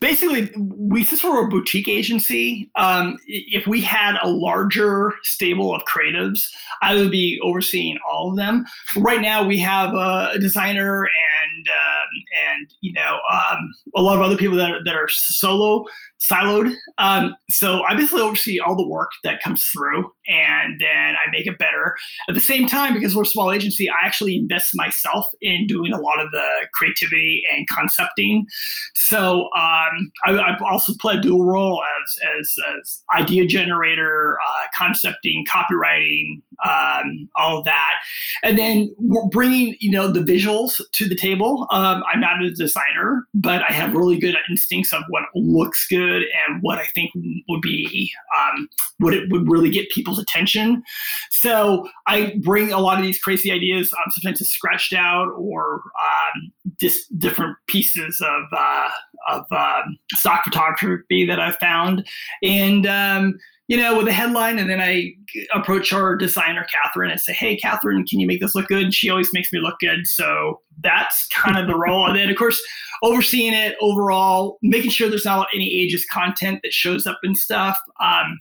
basically 0.00 0.50
we 0.56 1.04
since 1.04 1.22
we're 1.22 1.44
a 1.44 1.48
boutique 1.48 1.88
agency 1.88 2.70
um, 2.76 3.16
if 3.26 3.66
we 3.66 3.80
had 3.80 4.16
a 4.22 4.28
larger 4.28 5.12
stable 5.22 5.74
of 5.74 5.82
creatives 5.82 6.48
i 6.82 6.94
would 6.94 7.10
be 7.10 7.38
overseeing 7.42 7.98
all 8.10 8.30
of 8.30 8.36
them. 8.36 8.64
Right 8.96 9.20
now 9.20 9.46
we 9.46 9.58
have 9.58 9.94
a 9.94 10.38
designer 10.38 11.04
and 11.04 11.68
um, 11.68 12.08
and 12.48 12.74
you 12.80 12.92
know 12.92 13.18
um, 13.30 13.72
a 13.94 14.02
lot 14.02 14.16
of 14.16 14.22
other 14.22 14.36
people 14.36 14.56
that 14.56 14.70
are, 14.70 14.84
that 14.84 14.94
are 14.94 15.08
solo 15.08 15.84
siloed. 16.20 16.74
Um, 16.98 17.34
so 17.48 17.82
I 17.84 17.94
basically 17.94 18.22
oversee 18.22 18.60
all 18.60 18.76
the 18.76 18.86
work 18.86 19.10
that 19.24 19.42
comes 19.42 19.64
through 19.64 20.10
and 20.28 20.80
then 20.80 21.14
I 21.14 21.30
make 21.30 21.46
it 21.46 21.58
better. 21.58 21.96
At 22.28 22.34
the 22.34 22.40
same 22.40 22.68
time, 22.68 22.94
because 22.94 23.16
we're 23.16 23.22
a 23.22 23.26
small 23.26 23.50
agency, 23.52 23.88
I 23.88 23.94
actually 24.04 24.36
invest 24.36 24.70
myself 24.74 25.26
in 25.40 25.66
doing 25.66 25.92
a 25.92 26.00
lot 26.00 26.20
of 26.20 26.30
the 26.30 26.46
creativity 26.74 27.42
and 27.52 27.66
concepting. 27.68 28.46
So 28.94 29.44
um, 29.56 30.12
I, 30.26 30.32
I, 30.32 30.56
also 30.70 30.92
play 31.00 31.14
a 31.14 31.20
dual 31.20 31.44
role 31.44 31.82
as, 31.82 32.18
as, 32.38 32.54
as 32.78 33.02
idea 33.18 33.46
generator, 33.46 34.38
uh, 34.46 34.66
concepting, 34.76 35.44
copywriting, 35.48 36.42
um, 36.64 37.28
all 37.34 37.58
of 37.58 37.64
that. 37.64 37.94
And 38.42 38.58
then 38.58 38.94
we're 38.98 39.26
bringing, 39.28 39.74
you 39.80 39.90
know, 39.90 40.08
the 40.08 40.20
visuals 40.20 40.80
to 40.92 41.08
the 41.08 41.16
table. 41.16 41.66
Um, 41.70 42.04
I'm 42.12 42.20
not 42.20 42.42
a 42.42 42.50
designer, 42.50 43.26
but 43.34 43.62
I 43.68 43.72
have 43.72 43.94
really 43.94 44.18
good 44.18 44.36
instincts 44.48 44.92
of 44.92 45.02
what 45.08 45.24
looks 45.34 45.88
good 45.88 46.09
good 46.10 46.24
and 46.48 46.62
what 46.62 46.78
I 46.78 46.86
think 46.94 47.12
would 47.48 47.60
be 47.60 48.12
um, 48.36 48.68
what 48.98 49.14
it 49.14 49.30
would 49.30 49.48
really 49.48 49.70
get 49.70 49.90
people's 49.90 50.18
attention. 50.18 50.82
So 51.30 51.88
I 52.06 52.34
bring 52.42 52.72
a 52.72 52.78
lot 52.78 52.98
of 52.98 53.04
these 53.04 53.18
crazy 53.18 53.50
ideas, 53.50 53.92
um, 53.92 54.10
sometimes 54.10 54.40
it's 54.40 54.50
scratched 54.50 54.92
out 54.92 55.28
or 55.36 55.82
um, 55.98 56.52
just 56.80 57.18
different 57.18 57.56
pieces 57.66 58.20
of 58.20 58.42
uh, 58.52 58.90
of 59.28 59.44
um, 59.50 59.98
stock 60.14 60.44
photography 60.44 61.26
that 61.26 61.40
I've 61.40 61.56
found, 61.56 62.06
and 62.42 62.86
um, 62.86 63.38
you 63.70 63.76
know, 63.76 63.96
with 63.96 64.08
a 64.08 64.12
headline, 64.12 64.58
and 64.58 64.68
then 64.68 64.80
I 64.80 65.12
approach 65.54 65.92
our 65.92 66.16
designer, 66.16 66.66
Catherine, 66.72 67.12
and 67.12 67.20
say, 67.20 67.32
"Hey, 67.32 67.56
Catherine, 67.56 68.04
can 68.04 68.18
you 68.18 68.26
make 68.26 68.40
this 68.40 68.56
look 68.56 68.66
good?" 68.66 68.82
And 68.82 68.92
she 68.92 69.08
always 69.08 69.32
makes 69.32 69.52
me 69.52 69.60
look 69.60 69.78
good, 69.78 70.08
so 70.08 70.60
that's 70.82 71.28
kind 71.28 71.56
of 71.56 71.68
the 71.68 71.76
role. 71.86 72.04
And 72.04 72.16
then, 72.16 72.28
of 72.28 72.36
course, 72.36 72.60
overseeing 73.04 73.52
it 73.52 73.76
overall, 73.80 74.58
making 74.60 74.90
sure 74.90 75.08
there's 75.08 75.24
not 75.24 75.46
any 75.54 75.70
ageist 75.70 76.08
content 76.10 76.62
that 76.64 76.72
shows 76.72 77.06
up 77.06 77.20
and 77.22 77.38
stuff. 77.38 77.78
Um, 78.00 78.40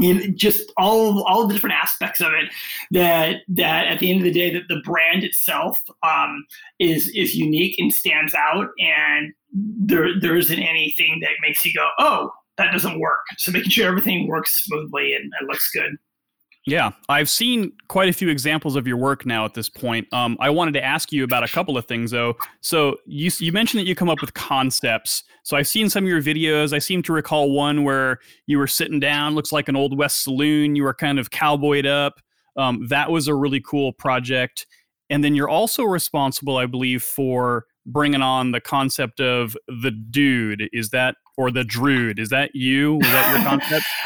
and 0.00 0.38
just 0.38 0.72
all 0.78 1.22
all 1.24 1.46
the 1.46 1.52
different 1.52 1.76
aspects 1.76 2.22
of 2.22 2.32
it 2.32 2.50
that 2.92 3.42
that 3.48 3.86
at 3.88 3.98
the 3.98 4.10
end 4.10 4.20
of 4.20 4.24
the 4.24 4.32
day 4.32 4.50
that 4.50 4.68
the 4.68 4.80
brand 4.84 5.22
itself 5.22 5.78
um, 6.02 6.46
is 6.78 7.08
is 7.14 7.34
unique 7.34 7.78
and 7.78 7.92
stands 7.92 8.34
out 8.34 8.68
and 8.78 9.34
there 9.52 10.18
there 10.18 10.36
isn't 10.36 10.60
anything 10.60 11.18
that 11.20 11.32
makes 11.42 11.62
you 11.62 11.74
go 11.74 11.88
oh 11.98 12.30
that 12.58 12.72
doesn't 12.72 12.98
work. 13.00 13.20
So 13.38 13.52
making 13.52 13.70
sure 13.70 13.88
everything 13.88 14.28
works 14.28 14.64
smoothly 14.64 15.14
and, 15.14 15.32
and 15.38 15.48
looks 15.48 15.70
good. 15.72 15.96
Yeah, 16.68 16.90
I've 17.08 17.30
seen 17.30 17.70
quite 17.86 18.08
a 18.08 18.12
few 18.12 18.28
examples 18.28 18.74
of 18.74 18.88
your 18.88 18.96
work 18.96 19.24
now 19.24 19.44
at 19.44 19.54
this 19.54 19.68
point. 19.68 20.12
Um, 20.12 20.36
I 20.40 20.50
wanted 20.50 20.74
to 20.74 20.84
ask 20.84 21.12
you 21.12 21.22
about 21.22 21.44
a 21.44 21.48
couple 21.48 21.78
of 21.78 21.86
things 21.86 22.10
though. 22.10 22.36
So 22.60 22.96
you 23.06 23.30
you 23.38 23.52
mentioned 23.52 23.80
that 23.80 23.86
you 23.86 23.94
come 23.94 24.08
up 24.08 24.20
with 24.20 24.34
concepts. 24.34 25.22
So 25.44 25.56
I've 25.56 25.68
seen 25.68 25.88
some 25.88 26.02
of 26.02 26.10
your 26.10 26.20
videos. 26.20 26.72
I 26.72 26.80
seem 26.80 27.04
to 27.04 27.12
recall 27.12 27.52
one 27.52 27.84
where 27.84 28.18
you 28.48 28.58
were 28.58 28.66
sitting 28.66 28.98
down, 28.98 29.36
looks 29.36 29.52
like 29.52 29.68
an 29.68 29.76
old 29.76 29.96
west 29.96 30.24
saloon. 30.24 30.74
You 30.74 30.82
were 30.82 30.94
kind 30.94 31.20
of 31.20 31.30
cowboyed 31.30 31.86
up. 31.86 32.20
Um, 32.56 32.88
that 32.88 33.12
was 33.12 33.28
a 33.28 33.34
really 33.34 33.60
cool 33.60 33.92
project. 33.92 34.66
And 35.08 35.22
then 35.22 35.36
you're 35.36 35.48
also 35.48 35.84
responsible, 35.84 36.56
I 36.56 36.66
believe, 36.66 37.04
for 37.04 37.66
bringing 37.86 38.22
on 38.22 38.50
the 38.50 38.60
concept 38.60 39.20
of 39.20 39.56
the 39.68 39.92
dude. 39.92 40.68
Is 40.72 40.90
that 40.90 41.14
or 41.36 41.50
the 41.50 41.64
druid? 41.64 42.18
Is 42.18 42.30
that 42.30 42.54
you? 42.54 42.94
Was 42.94 43.08
that 43.08 43.36
your 43.36 43.44
concept? 43.46 43.86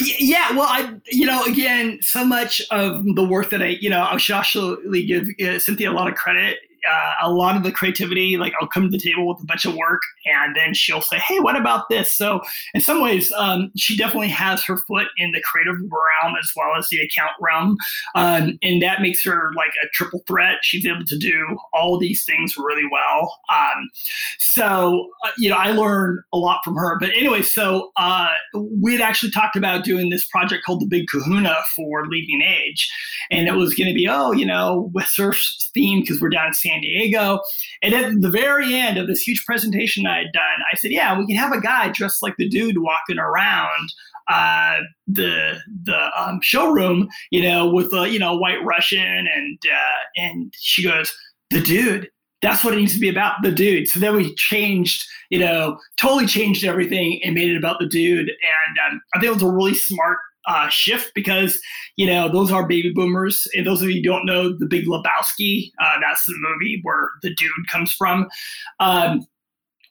Yeah, 0.00 0.52
well, 0.52 0.66
I, 0.66 0.94
you 1.12 1.26
know, 1.26 1.44
again, 1.44 1.98
so 2.00 2.24
much 2.24 2.62
of 2.70 3.04
the 3.04 3.22
work 3.22 3.50
that 3.50 3.62
I, 3.62 3.76
you 3.82 3.90
know, 3.90 4.02
I 4.02 4.16
should 4.16 4.34
actually 4.34 5.04
give 5.04 5.28
uh, 5.46 5.58
Cynthia 5.58 5.90
a 5.90 5.92
lot 5.92 6.08
of 6.08 6.14
credit 6.14 6.56
uh, 6.90 7.12
a 7.22 7.30
lot 7.30 7.56
of 7.56 7.62
the 7.62 7.72
creativity, 7.72 8.36
like 8.36 8.52
I'll 8.60 8.68
come 8.68 8.84
to 8.84 8.88
the 8.88 8.98
table 8.98 9.28
with 9.28 9.42
a 9.42 9.46
bunch 9.46 9.64
of 9.64 9.74
work 9.74 10.02
and 10.26 10.54
then 10.54 10.74
she'll 10.74 11.00
say, 11.00 11.18
Hey, 11.18 11.40
what 11.40 11.56
about 11.56 11.88
this? 11.88 12.14
So, 12.14 12.40
in 12.74 12.80
some 12.80 13.02
ways, 13.02 13.32
um, 13.36 13.70
she 13.76 13.96
definitely 13.96 14.28
has 14.28 14.64
her 14.64 14.78
foot 14.78 15.08
in 15.16 15.32
the 15.32 15.42
creative 15.42 15.80
realm 15.80 16.34
as 16.38 16.50
well 16.56 16.76
as 16.76 16.88
the 16.88 17.00
account 17.00 17.32
realm. 17.40 17.76
Um, 18.14 18.58
and 18.62 18.82
that 18.82 19.00
makes 19.00 19.24
her 19.24 19.52
like 19.56 19.72
a 19.82 19.88
triple 19.92 20.22
threat. 20.26 20.58
She's 20.62 20.86
able 20.86 21.04
to 21.04 21.18
do 21.18 21.58
all 21.72 21.98
these 21.98 22.24
things 22.24 22.56
really 22.56 22.88
well. 22.90 23.38
Um, 23.52 23.90
so, 24.38 25.10
uh, 25.24 25.30
you 25.38 25.50
know, 25.50 25.56
I 25.56 25.70
learned 25.72 26.20
a 26.32 26.38
lot 26.38 26.60
from 26.64 26.76
her. 26.76 26.98
But 26.98 27.10
anyway, 27.10 27.42
so 27.42 27.92
uh, 27.96 28.28
we 28.54 28.92
had 28.92 29.00
actually 29.00 29.30
talked 29.30 29.56
about 29.56 29.84
doing 29.84 30.10
this 30.10 30.26
project 30.26 30.64
called 30.64 30.80
The 30.80 30.86
Big 30.86 31.06
Kahuna 31.08 31.56
for 31.74 32.06
Leading 32.06 32.42
Age. 32.42 32.90
And 33.30 33.48
it 33.48 33.54
was 33.54 33.74
going 33.74 33.88
to 33.88 33.94
be, 33.94 34.08
oh, 34.08 34.32
you 34.32 34.46
know, 34.46 34.90
with 34.92 35.06
surf 35.06 35.40
theme 35.72 36.00
because 36.00 36.20
we're 36.20 36.28
down 36.28 36.48
in 36.48 36.54
San 36.54 36.73
San 36.74 36.82
Diego. 36.82 37.40
And 37.82 37.94
at 37.94 38.20
the 38.20 38.30
very 38.30 38.74
end 38.74 38.98
of 38.98 39.06
this 39.06 39.22
huge 39.22 39.44
presentation 39.46 40.06
I 40.06 40.18
had 40.18 40.32
done, 40.32 40.58
I 40.72 40.76
said, 40.76 40.90
"Yeah, 40.90 41.18
we 41.18 41.26
can 41.26 41.36
have 41.36 41.52
a 41.52 41.60
guy 41.60 41.88
dressed 41.88 42.22
like 42.22 42.34
the 42.38 42.48
dude 42.48 42.78
walking 42.78 43.18
around 43.18 43.88
uh, 44.28 44.78
the 45.06 45.58
the 45.84 46.10
um, 46.20 46.40
showroom, 46.42 47.08
you 47.30 47.42
know, 47.42 47.68
with 47.68 47.92
a 47.92 48.08
you 48.08 48.18
know 48.18 48.36
white 48.36 48.62
Russian." 48.64 49.00
And 49.02 49.58
uh, 49.66 50.22
and 50.22 50.52
she 50.56 50.84
goes, 50.84 51.12
"The 51.50 51.60
dude." 51.60 52.10
That's 52.42 52.62
what 52.62 52.74
it 52.74 52.76
needs 52.76 52.92
to 52.92 53.00
be 53.00 53.08
about, 53.08 53.36
the 53.42 53.50
dude. 53.50 53.88
So 53.88 53.98
then 53.98 54.14
we 54.14 54.34
changed, 54.34 55.02
you 55.30 55.38
know, 55.38 55.78
totally 55.96 56.26
changed 56.26 56.62
everything 56.62 57.18
and 57.24 57.34
made 57.34 57.50
it 57.50 57.56
about 57.56 57.78
the 57.80 57.86
dude. 57.86 58.28
And 58.28 58.78
um, 58.86 59.00
I 59.14 59.18
think 59.18 59.30
it 59.30 59.34
was 59.34 59.42
a 59.42 59.50
really 59.50 59.74
smart 59.74 60.18
uh, 60.46 60.68
shift 60.68 61.12
because 61.14 61.58
you 61.96 62.06
know 62.06 62.28
those 62.28 62.50
are 62.52 62.66
baby 62.66 62.92
boomers. 62.92 63.46
And 63.54 63.66
those 63.66 63.82
of 63.82 63.90
you 63.90 64.02
don't 64.02 64.26
know, 64.26 64.56
The 64.56 64.66
Big 64.66 64.86
Lebowski, 64.86 65.70
uh, 65.80 66.00
that's 66.00 66.24
the 66.26 66.34
movie 66.38 66.80
where 66.82 67.10
the 67.22 67.34
dude 67.34 67.68
comes 67.70 67.92
from. 67.92 68.28
Um, 68.80 69.26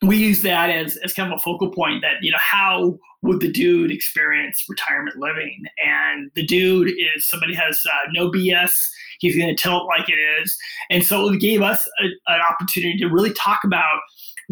we 0.03 0.17
use 0.17 0.41
that 0.41 0.69
as, 0.69 0.97
as 0.97 1.13
kind 1.13 1.31
of 1.31 1.37
a 1.37 1.41
focal 1.41 1.71
point 1.71 2.01
that 2.01 2.15
you 2.21 2.31
know 2.31 2.37
how 2.39 2.97
would 3.21 3.39
the 3.39 3.51
dude 3.51 3.91
experience 3.91 4.65
retirement 4.67 5.17
living 5.17 5.63
and 5.83 6.29
the 6.35 6.45
dude 6.45 6.89
is 6.89 7.27
somebody 7.29 7.53
has 7.53 7.79
uh, 7.91 8.09
no 8.11 8.29
bs 8.29 8.73
he's 9.19 9.35
going 9.37 9.55
to 9.55 9.61
tell 9.61 9.81
it 9.81 9.85
like 9.85 10.09
it 10.09 10.19
is 10.41 10.57
and 10.89 11.05
so 11.05 11.29
it 11.29 11.39
gave 11.39 11.61
us 11.61 11.87
a, 12.01 12.05
an 12.27 12.41
opportunity 12.41 12.97
to 12.97 13.07
really 13.07 13.33
talk 13.33 13.61
about 13.63 13.99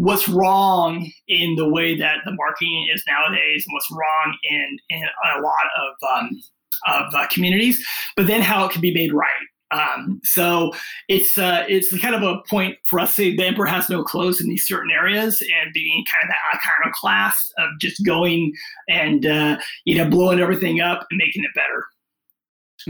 what's 0.02 0.28
wrong 0.28 1.12
in 1.28 1.56
the 1.56 1.70
way 1.70 1.96
that 1.96 2.18
the 2.26 2.32
marketing 2.32 2.90
is 2.92 3.04
nowadays 3.08 3.64
and 3.68 3.74
what's 3.74 3.92
wrong 3.92 4.36
in, 4.50 4.78
in 4.90 5.04
a 5.38 5.42
lot 5.42 5.68
of, 5.80 6.18
um, 6.18 6.42
of 6.88 7.14
uh, 7.14 7.28
communities, 7.28 7.86
but 8.16 8.26
then 8.26 8.42
how 8.42 8.66
it 8.66 8.72
can 8.72 8.82
be 8.82 8.94
made 8.94 9.14
right. 9.14 9.48
Um, 9.70 10.20
so 10.24 10.74
it's 11.08 11.38
uh, 11.38 11.64
it's 11.70 11.98
kind 12.00 12.14
of 12.14 12.24
a 12.24 12.42
point 12.50 12.78
for 12.88 13.00
us 13.00 13.16
to 13.16 13.36
the 13.38 13.46
emperor 13.46 13.68
has 13.68 13.90
no 13.90 14.04
clothes 14.04 14.42
in 14.42 14.50
these 14.50 14.68
certain 14.68 14.92
areas 14.92 15.42
and 15.42 15.72
being 15.74 16.04
kind 16.12 16.24
of 16.24 16.30
that 16.30 16.60
iconoclast 16.60 17.54
of 17.58 17.70
just 17.80 18.06
going 18.06 18.52
and 18.90 19.26
uh, 19.26 19.58
you 19.86 19.96
know 19.96 20.10
blowing 20.10 20.42
everything 20.42 20.82
up 20.82 21.08
and 21.10 21.18
making 21.18 21.46
it 21.46 21.52
better. 21.56 21.86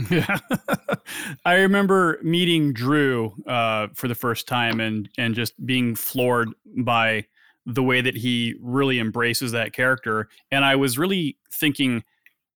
Yeah, 0.10 0.39
I 1.45 1.55
remember 1.55 2.19
meeting 2.24 2.74
Drew 2.74 3.33
uh, 3.48 3.88
for 3.93 4.07
the 4.07 4.15
first 4.15 4.48
time 4.48 4.79
and 4.79 5.10
and 5.17 5.36
just 5.36 5.65
being 5.65 5.95
floored 5.95 6.50
by 6.77 7.25
the 7.65 7.83
way 7.83 8.01
that 8.01 8.15
he 8.15 8.55
really 8.60 9.00
embraces 9.00 9.51
that 9.51 9.74
character. 9.74 10.29
And 10.51 10.65
I 10.65 10.75
was 10.75 10.98
really 10.98 11.38
thinking 11.53 12.03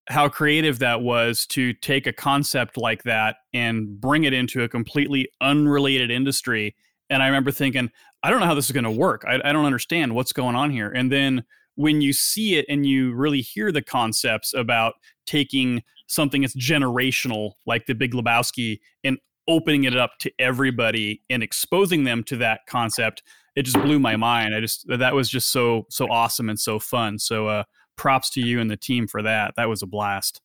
how 0.07 0.29
creative 0.29 0.79
that 0.79 1.01
was 1.01 1.45
to 1.47 1.73
take 1.73 2.07
a 2.07 2.13
concept 2.13 2.77
like 2.77 3.03
that 3.03 3.37
and 3.53 3.99
bring 3.99 4.23
it 4.23 4.33
into 4.33 4.63
a 4.63 4.69
completely 4.69 5.27
unrelated 5.41 6.11
industry. 6.11 6.75
And 7.09 7.23
I 7.23 7.27
remember 7.27 7.51
thinking, 7.51 7.89
I 8.23 8.29
don't 8.29 8.39
know 8.39 8.45
how 8.45 8.55
this 8.55 8.65
is 8.65 8.71
going 8.71 8.83
to 8.83 8.91
work. 8.91 9.23
I, 9.27 9.39
I 9.43 9.51
don't 9.51 9.65
understand 9.65 10.13
what's 10.15 10.33
going 10.33 10.55
on 10.55 10.69
here. 10.71 10.89
And 10.91 11.11
then 11.11 11.43
when 11.75 12.01
you 12.01 12.13
see 12.13 12.55
it 12.55 12.65
and 12.69 12.85
you 12.85 13.13
really 13.13 13.41
hear 13.41 13.71
the 13.71 13.81
concepts 13.81 14.53
about 14.53 14.95
taking 15.25 15.83
something 16.07 16.41
that's 16.41 16.55
generational, 16.55 17.53
like 17.65 17.85
the 17.85 17.95
Big 17.95 18.13
Lebowski, 18.13 18.79
and 19.03 19.17
opening 19.47 19.83
it 19.83 19.95
up 19.95 20.11
to 20.19 20.31
everybody 20.39 21.21
and 21.29 21.43
exposing 21.43 22.03
them 22.03 22.23
to 22.23 22.37
that 22.37 22.61
concept, 22.67 23.23
it 23.55 23.63
just 23.63 23.79
blew 23.81 23.99
my 23.99 24.15
mind. 24.15 24.55
I 24.55 24.59
just 24.59 24.85
that 24.87 25.13
was 25.13 25.29
just 25.29 25.51
so 25.51 25.85
so 25.89 26.07
awesome 26.09 26.49
and 26.49 26.59
so 26.59 26.79
fun. 26.79 27.19
So 27.19 27.47
uh, 27.47 27.63
props 27.95 28.29
to 28.31 28.41
you 28.41 28.59
and 28.59 28.69
the 28.69 28.77
team 28.77 29.07
for 29.07 29.21
that. 29.21 29.53
That 29.55 29.69
was 29.69 29.81
a 29.81 29.87
blast. 29.87 30.41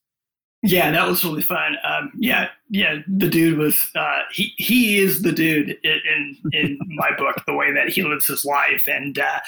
Yeah, 0.63 0.91
that 0.91 1.07
was 1.07 1.25
really 1.25 1.41
fun. 1.41 1.75
Um, 1.83 2.11
yeah, 2.19 2.49
yeah, 2.69 2.97
the 3.07 3.27
dude 3.27 3.57
was 3.57 3.79
uh, 3.95 4.19
he 4.31 4.53
he 4.57 4.99
is 4.99 5.23
the 5.23 5.31
dude 5.31 5.75
in 5.83 6.37
in 6.53 6.79
my 6.87 7.09
book. 7.17 7.43
The 7.47 7.55
way 7.55 7.73
that 7.73 7.89
he 7.89 8.03
lives 8.03 8.27
his 8.27 8.45
life, 8.45 8.83
and 8.87 9.17
uh, 9.17 9.39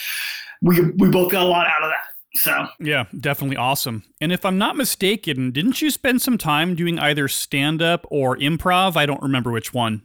we 0.64 0.82
we 0.98 1.10
both 1.10 1.32
got 1.32 1.46
a 1.46 1.50
lot 1.50 1.68
out 1.68 1.84
of 1.84 1.92
that. 1.92 2.13
So 2.36 2.68
yeah, 2.80 3.06
definitely 3.20 3.58
awesome. 3.58 4.04
And 4.20 4.32
if 4.32 4.44
I'm 4.46 4.58
not 4.58 4.76
mistaken, 4.76 5.52
didn't 5.52 5.82
you 5.82 5.92
spend 5.92 6.22
some 6.22 6.38
time 6.38 6.76
doing 6.76 6.98
either 6.98 7.28
stand 7.28 7.82
up 7.82 8.08
or 8.10 8.38
improv? 8.38 8.96
I 8.96 9.06
don't 9.06 9.22
remember 9.22 9.52
which 9.52 9.74
one. 9.74 10.02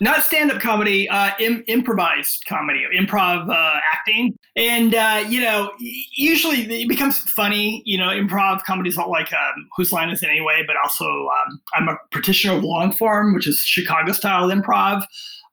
Not 0.00 0.22
stand 0.22 0.52
up 0.52 0.60
comedy, 0.60 1.08
uh, 1.08 1.32
Im- 1.40 1.64
improvised 1.66 2.44
comedy, 2.46 2.84
improv 2.96 3.50
uh, 3.50 3.80
acting. 3.92 4.38
And, 4.54 4.94
uh, 4.94 5.24
you 5.28 5.40
know, 5.40 5.72
usually 5.78 6.82
it 6.82 6.88
becomes 6.88 7.18
funny. 7.30 7.82
You 7.84 7.98
know, 7.98 8.08
improv 8.08 8.62
comedy 8.62 8.90
is 8.90 8.96
not 8.96 9.08
like 9.08 9.32
um, 9.32 9.68
Whose 9.76 9.92
Line 9.92 10.10
Is 10.10 10.22
It 10.22 10.28
Anyway, 10.28 10.62
but 10.66 10.76
also 10.76 11.04
um, 11.04 11.60
I'm 11.74 11.88
a 11.88 11.96
practitioner 12.12 12.56
of 12.56 12.62
long 12.62 12.92
form, 12.92 13.34
which 13.34 13.48
is 13.48 13.58
Chicago 13.58 14.12
style 14.12 14.48
improv. 14.48 15.02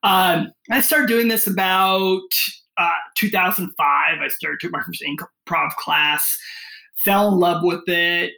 Um, 0.03 0.51
I 0.69 0.81
started 0.81 1.07
doing 1.07 1.27
this 1.27 1.47
about 1.47 2.21
uh, 2.77 2.89
2005, 3.15 3.75
I 3.77 4.27
started 4.27 4.59
took 4.59 4.71
my 4.71 4.81
first 4.83 5.03
improv 5.03 5.69
class, 5.77 6.37
fell 7.03 7.29
in 7.29 7.39
love 7.39 7.63
with 7.63 7.87
it. 7.87 8.33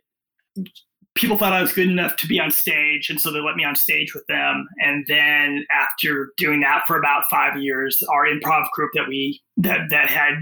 People 1.15 1.37
thought 1.37 1.53
I 1.53 1.61
was 1.61 1.73
good 1.73 1.89
enough 1.89 2.15
to 2.17 2.27
be 2.27 2.39
on 2.39 2.51
stage, 2.51 3.09
and 3.09 3.19
so 3.19 3.31
they 3.31 3.39
let 3.39 3.55
me 3.55 3.63
on 3.63 3.75
stage 3.75 4.13
with 4.13 4.25
them. 4.27 4.67
And 4.83 5.03
then 5.07 5.65
after 5.71 6.31
doing 6.37 6.59
that 6.59 6.83
for 6.85 6.95
about 6.95 7.25
five 7.25 7.57
years, 7.57 8.03
our 8.09 8.27
improv 8.27 8.69
group 8.71 8.91
that 8.93 9.07
we 9.07 9.41
that 9.57 9.89
that 9.89 10.09
had 10.09 10.35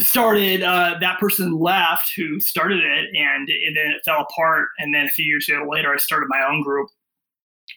started, 0.00 0.62
uh, 0.62 0.96
that 1.00 1.18
person 1.18 1.58
left 1.58 2.10
who 2.16 2.40
started 2.40 2.78
it, 2.78 3.10
and, 3.14 3.50
and 3.50 3.76
then 3.76 3.88
it 3.88 4.00
fell 4.02 4.26
apart. 4.30 4.68
And 4.78 4.94
then 4.94 5.04
a 5.04 5.10
few 5.10 5.26
years 5.26 5.50
later, 5.68 5.92
I 5.92 5.98
started 5.98 6.28
my 6.30 6.42
own 6.42 6.62
group 6.62 6.88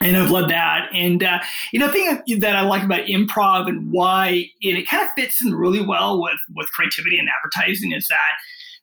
and 0.02 0.18
I've 0.18 0.32
loved 0.32 0.50
that. 0.50 0.90
And 0.94 1.24
uh, 1.24 1.40
you 1.72 1.80
know, 1.80 1.88
the 1.88 1.94
thing 1.94 2.40
that 2.40 2.56
I 2.56 2.62
like 2.62 2.84
about 2.84 3.06
improv 3.06 3.68
and 3.68 3.92
why 3.92 4.50
it, 4.62 4.78
it 4.78 4.88
kind 4.88 5.04
of 5.04 5.10
fits 5.18 5.44
in 5.44 5.56
really 5.56 5.82
well 5.82 6.22
with 6.22 6.40
with 6.56 6.72
creativity 6.72 7.18
and 7.18 7.30
advertising 7.30 7.92
is 7.92 8.08
that 8.08 8.34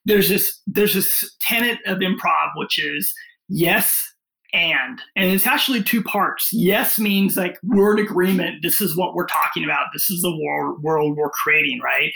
there's 0.04 0.28
this 0.28 0.61
there's 0.66 0.95
this 0.95 1.37
tenet 1.40 1.78
of 1.87 1.99
improv 1.99 2.50
which 2.57 2.78
is 2.78 3.12
yes 3.49 4.12
and. 4.52 5.00
And 5.16 5.31
it's 5.31 5.47
actually 5.47 5.83
two 5.83 6.02
parts. 6.02 6.50
Yes 6.52 6.99
means 6.99 7.37
like 7.37 7.59
we're 7.62 7.97
in 7.97 8.04
agreement. 8.04 8.62
This 8.62 8.81
is 8.81 8.97
what 8.97 9.14
we're 9.14 9.26
talking 9.26 9.64
about. 9.64 9.87
This 9.92 10.11
is 10.11 10.23
the 10.23 10.37
world, 10.37 10.83
world 10.83 11.16
we're 11.16 11.31
creating 11.31 11.81
right? 11.83 12.12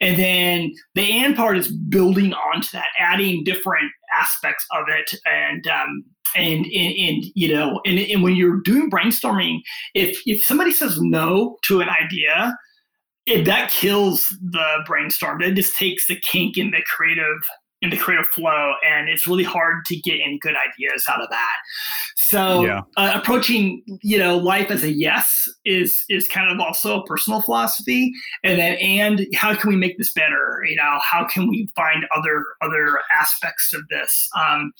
And 0.00 0.18
then 0.18 0.74
the 0.94 1.24
and 1.24 1.36
part 1.36 1.56
is 1.58 1.70
building 1.70 2.32
onto 2.32 2.68
that 2.72 2.88
adding 2.98 3.44
different 3.44 3.92
aspects 4.12 4.66
of 4.72 4.86
it. 4.88 5.14
And 5.26 5.66
um, 5.68 6.04
and, 6.36 6.66
and, 6.66 6.94
and 6.98 7.24
you 7.34 7.52
know 7.52 7.80
and, 7.84 7.98
and 7.98 8.22
when 8.22 8.36
you're 8.36 8.60
doing 8.60 8.90
brainstorming 8.90 9.60
if 9.94 10.20
if 10.26 10.44
somebody 10.44 10.72
says 10.72 11.00
no 11.00 11.56
to 11.64 11.80
an 11.80 11.88
idea 11.88 12.56
it, 13.26 13.44
that 13.44 13.70
kills 13.70 14.28
the 14.40 14.84
brainstorm. 14.86 15.42
It 15.42 15.54
just 15.54 15.76
takes 15.76 16.06
the 16.06 16.18
kink 16.20 16.56
in 16.56 16.70
the 16.70 16.82
creative 16.86 17.42
in 17.82 17.90
the 17.90 17.96
creative 17.96 18.26
flow 18.28 18.72
and 18.88 19.08
it's 19.08 19.26
really 19.26 19.44
hard 19.44 19.84
to 19.84 19.96
get 19.96 20.14
any 20.14 20.38
good 20.38 20.54
ideas 20.56 21.04
out 21.08 21.20
of 21.20 21.28
that. 21.28 21.56
So 22.16 22.64
yeah. 22.64 22.82
uh, 22.96 23.12
approaching 23.14 23.82
you 24.02 24.18
know 24.18 24.38
life 24.38 24.70
as 24.70 24.82
a 24.82 24.90
yes 24.90 25.48
is 25.64 26.04
is 26.08 26.26
kind 26.26 26.50
of 26.50 26.58
also 26.58 27.00
a 27.00 27.06
personal 27.06 27.42
philosophy. 27.42 28.12
And 28.42 28.58
then 28.58 28.76
and 28.76 29.26
how 29.34 29.54
can 29.54 29.68
we 29.68 29.76
make 29.76 29.98
this 29.98 30.12
better? 30.12 30.64
You 30.66 30.76
know 30.76 30.98
how 31.02 31.26
can 31.26 31.48
we 31.48 31.68
find 31.76 32.06
other 32.16 32.44
other 32.62 33.00
aspects 33.10 33.74
of 33.74 33.86
this? 33.88 34.28
Um, 34.34 34.72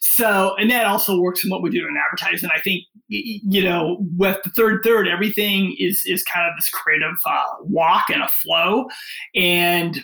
so 0.00 0.56
and 0.56 0.70
that 0.70 0.86
also 0.86 1.20
works 1.20 1.44
in 1.44 1.50
what 1.50 1.62
we 1.62 1.68
do 1.70 1.86
in 1.86 1.94
advertising. 1.96 2.50
I 2.54 2.60
think 2.60 2.84
you 3.08 3.62
know 3.62 3.98
with 4.16 4.38
the 4.44 4.50
third 4.50 4.82
third 4.82 5.08
everything 5.08 5.76
is 5.78 6.02
is 6.06 6.22
kind 6.24 6.48
of 6.48 6.56
this 6.56 6.70
creative 6.70 7.16
uh, 7.26 7.44
walk 7.60 8.06
and 8.10 8.22
a 8.22 8.28
flow. 8.28 8.86
And 9.34 10.00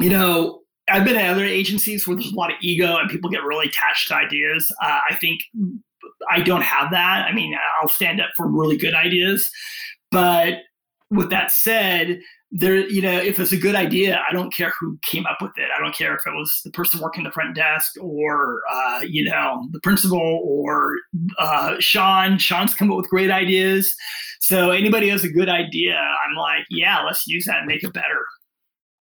you 0.00 0.10
know 0.10 0.62
I've 0.88 1.04
been 1.04 1.16
at 1.16 1.30
other 1.30 1.44
agencies 1.44 2.06
where 2.06 2.16
there's 2.16 2.32
a 2.32 2.36
lot 2.36 2.50
of 2.50 2.56
ego 2.60 2.96
and 2.96 3.10
people 3.10 3.30
get 3.30 3.42
really 3.42 3.66
attached 3.66 4.08
to 4.08 4.14
ideas. 4.14 4.70
Uh, 4.82 5.00
I 5.10 5.14
think 5.16 5.40
I 6.30 6.40
don't 6.40 6.62
have 6.62 6.90
that. 6.92 7.26
I 7.28 7.32
mean, 7.32 7.56
I'll 7.80 7.88
stand 7.88 8.20
up 8.20 8.30
for 8.36 8.46
really 8.46 8.76
good 8.76 8.94
ideas, 8.94 9.50
but 10.10 10.58
with 11.10 11.30
that 11.30 11.52
said, 11.52 12.20
there, 12.52 12.76
you 12.88 13.02
know, 13.02 13.12
if 13.12 13.40
it's 13.40 13.52
a 13.52 13.56
good 13.56 13.74
idea, 13.74 14.22
I 14.28 14.32
don't 14.32 14.54
care 14.54 14.72
who 14.78 14.98
came 15.02 15.26
up 15.26 15.38
with 15.42 15.52
it. 15.56 15.68
I 15.76 15.80
don't 15.80 15.94
care 15.94 16.14
if 16.14 16.26
it 16.26 16.30
was 16.30 16.60
the 16.64 16.70
person 16.70 17.00
working 17.00 17.24
the 17.24 17.32
front 17.32 17.56
desk 17.56 17.94
or, 18.00 18.62
uh, 18.70 19.00
you 19.06 19.24
know, 19.24 19.68
the 19.72 19.80
principal 19.80 20.40
or 20.44 20.96
uh, 21.38 21.76
Sean. 21.80 22.38
Sean's 22.38 22.74
come 22.74 22.90
up 22.90 22.96
with 22.96 23.10
great 23.10 23.30
ideas. 23.30 23.94
So 24.40 24.70
anybody 24.70 25.08
has 25.08 25.24
a 25.24 25.28
good 25.28 25.48
idea, 25.48 25.96
I'm 25.96 26.36
like, 26.36 26.64
yeah, 26.70 27.02
let's 27.02 27.26
use 27.26 27.46
that 27.46 27.58
and 27.58 27.66
make 27.66 27.82
it 27.82 27.92
better. 27.92 28.26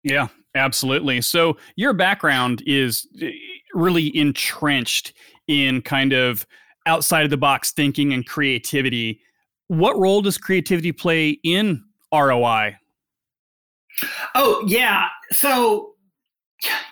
Yeah, 0.04 0.30
absolutely. 0.58 1.22
So 1.22 1.58
your 1.76 1.94
background 1.94 2.64
is 2.66 3.08
eh, 3.22 3.32
really 3.74 4.16
entrenched 4.18 5.14
in 5.48 5.82
kind 5.82 6.14
of 6.14 6.46
outside 6.86 7.24
of 7.24 7.30
the 7.30 7.38
box 7.38 7.72
thinking 7.72 8.14
and 8.14 8.26
creativity. 8.26 9.22
What 9.68 9.98
role 9.98 10.22
does 10.22 10.38
creativity 10.38 10.92
play 10.92 11.40
in 11.44 11.84
ROI? 12.14 12.78
Oh, 14.36 14.64
yeah. 14.68 15.08
So, 15.32 15.94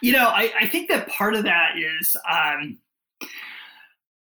you 0.02 0.12
know, 0.12 0.28
I, 0.28 0.52
I 0.62 0.68
think 0.68 0.90
that 0.90 1.08
part 1.08 1.36
of 1.36 1.44
that 1.44 1.78
is 1.78 2.16
um, 2.30 2.78